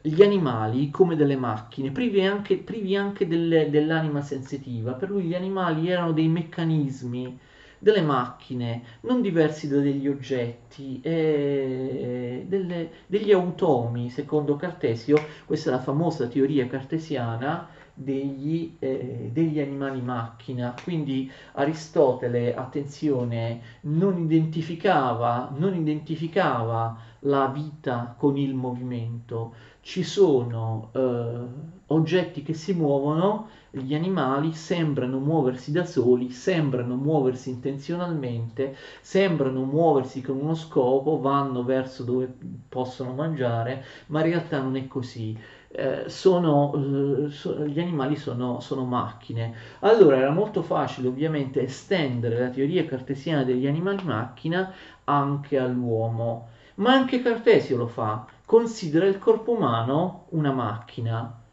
[0.00, 4.92] gli animali come delle macchine, privi anche, privi anche delle, dell'anima sensitiva.
[4.92, 7.38] Per lui gli animali erano dei meccanismi
[7.78, 15.72] delle macchine, non diversi da degli oggetti, eh, delle, degli automi, secondo Cartesio, questa è
[15.72, 17.68] la famosa teoria cartesiana
[17.98, 20.74] degli, eh, degli animali macchina.
[20.82, 29.54] Quindi Aristotele, attenzione, non identificava, non identificava la vita con il movimento.
[29.80, 31.38] Ci sono eh,
[31.86, 33.48] oggetti che si muovono
[33.82, 41.62] gli animali sembrano muoversi da soli, sembrano muoversi intenzionalmente, sembrano muoversi con uno scopo, vanno
[41.62, 42.32] verso dove
[42.68, 45.38] possono mangiare, ma in realtà non è così.
[45.68, 49.54] Eh, sono, eh, gli animali sono, sono, macchine.
[49.80, 54.72] Allora era molto facile ovviamente estendere la teoria cartesiana degli animali macchina
[55.04, 61.44] anche all'uomo, ma anche Cartesio lo fa, considera il corpo umano una macchina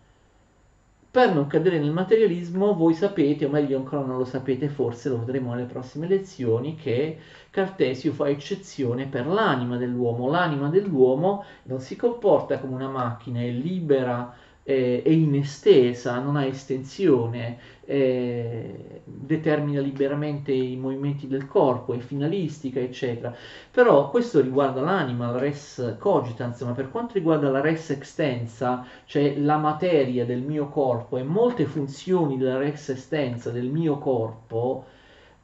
[1.13, 5.19] per non cadere nel materialismo, voi sapete, o meglio ancora non lo sapete, forse lo
[5.19, 7.19] vedremo nelle prossime lezioni, che
[7.51, 10.28] Cartesio fa eccezione per l'anima dell'uomo.
[10.28, 16.45] L'anima dell'uomo non si comporta come una macchina, è libera eh, è inestesa, non ha
[16.45, 23.36] estensione, eh, determina liberamente i movimenti del corpo, è finalistica, eccetera.
[23.72, 29.38] Però questo riguarda l'anima, la res cogitans, ma per quanto riguarda la res extensa, cioè
[29.38, 34.86] la materia del mio corpo e molte funzioni della res extensa del mio corpo,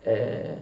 [0.02, 0.56] eh,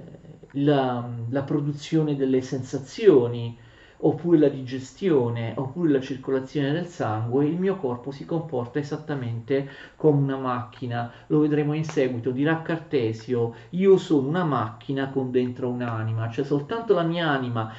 [0.53, 3.57] la, la produzione delle sensazioni,
[3.99, 10.21] oppure la digestione, oppure la circolazione del sangue, il mio corpo si comporta esattamente come
[10.21, 11.11] una macchina.
[11.27, 16.93] Lo vedremo in seguito, dirà Cartesio, io sono una macchina con dentro un'anima, cioè soltanto
[16.93, 17.73] la mia anima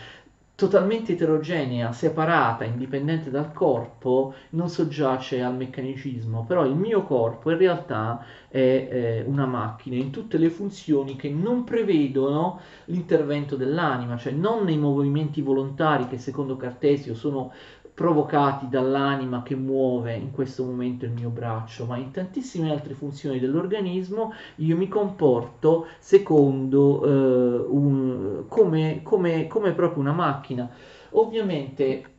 [0.58, 7.58] totalmente eterogenea, separata, indipendente dal corpo, non soggiace al meccanicismo, però il mio corpo in
[7.58, 14.32] realtà è eh, una macchina in tutte le funzioni che non prevedono l'intervento dell'anima, cioè
[14.32, 17.52] non nei movimenti volontari che secondo Cartesio sono
[17.98, 23.40] provocati dall'anima che muove in questo momento il mio braccio, ma in tantissime altre funzioni
[23.40, 30.70] dell'organismo io mi comporto secondo eh, un, come, come, come proprio una macchina.
[31.10, 32.17] Ovviamente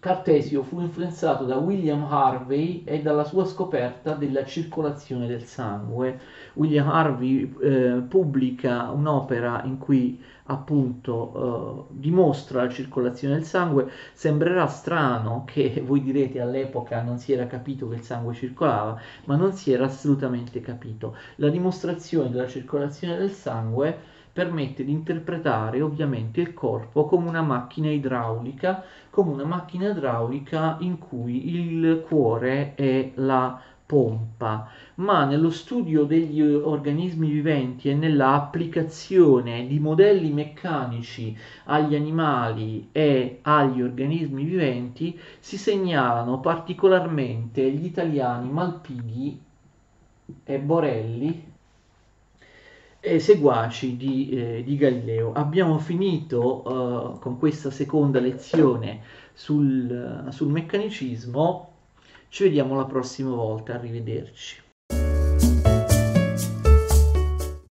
[0.00, 6.18] Cartesio fu influenzato da William Harvey e dalla sua scoperta della circolazione del sangue.
[6.54, 13.88] William Harvey eh, pubblica un'opera in cui appunto eh, dimostra la circolazione del sangue.
[14.12, 19.36] Sembrerà strano che voi direte all'epoca non si era capito che il sangue circolava, ma
[19.36, 21.16] non si era assolutamente capito.
[21.36, 27.88] La dimostrazione della circolazione del sangue permette di interpretare ovviamente il corpo come una macchina
[27.88, 36.04] idraulica, come una macchina idraulica in cui il cuore è la pompa, ma nello studio
[36.04, 41.34] degli organismi viventi e nella applicazione di modelli meccanici
[41.64, 49.40] agli animali e agli organismi viventi si segnalano particolarmente gli italiani Malpighi
[50.44, 51.54] e Borelli
[53.06, 55.32] e seguaci di, eh, di Galileo.
[55.32, 59.00] Abbiamo finito uh, con questa seconda lezione
[59.32, 61.72] sul, sul meccanicismo,
[62.28, 64.65] ci vediamo la prossima volta, arrivederci.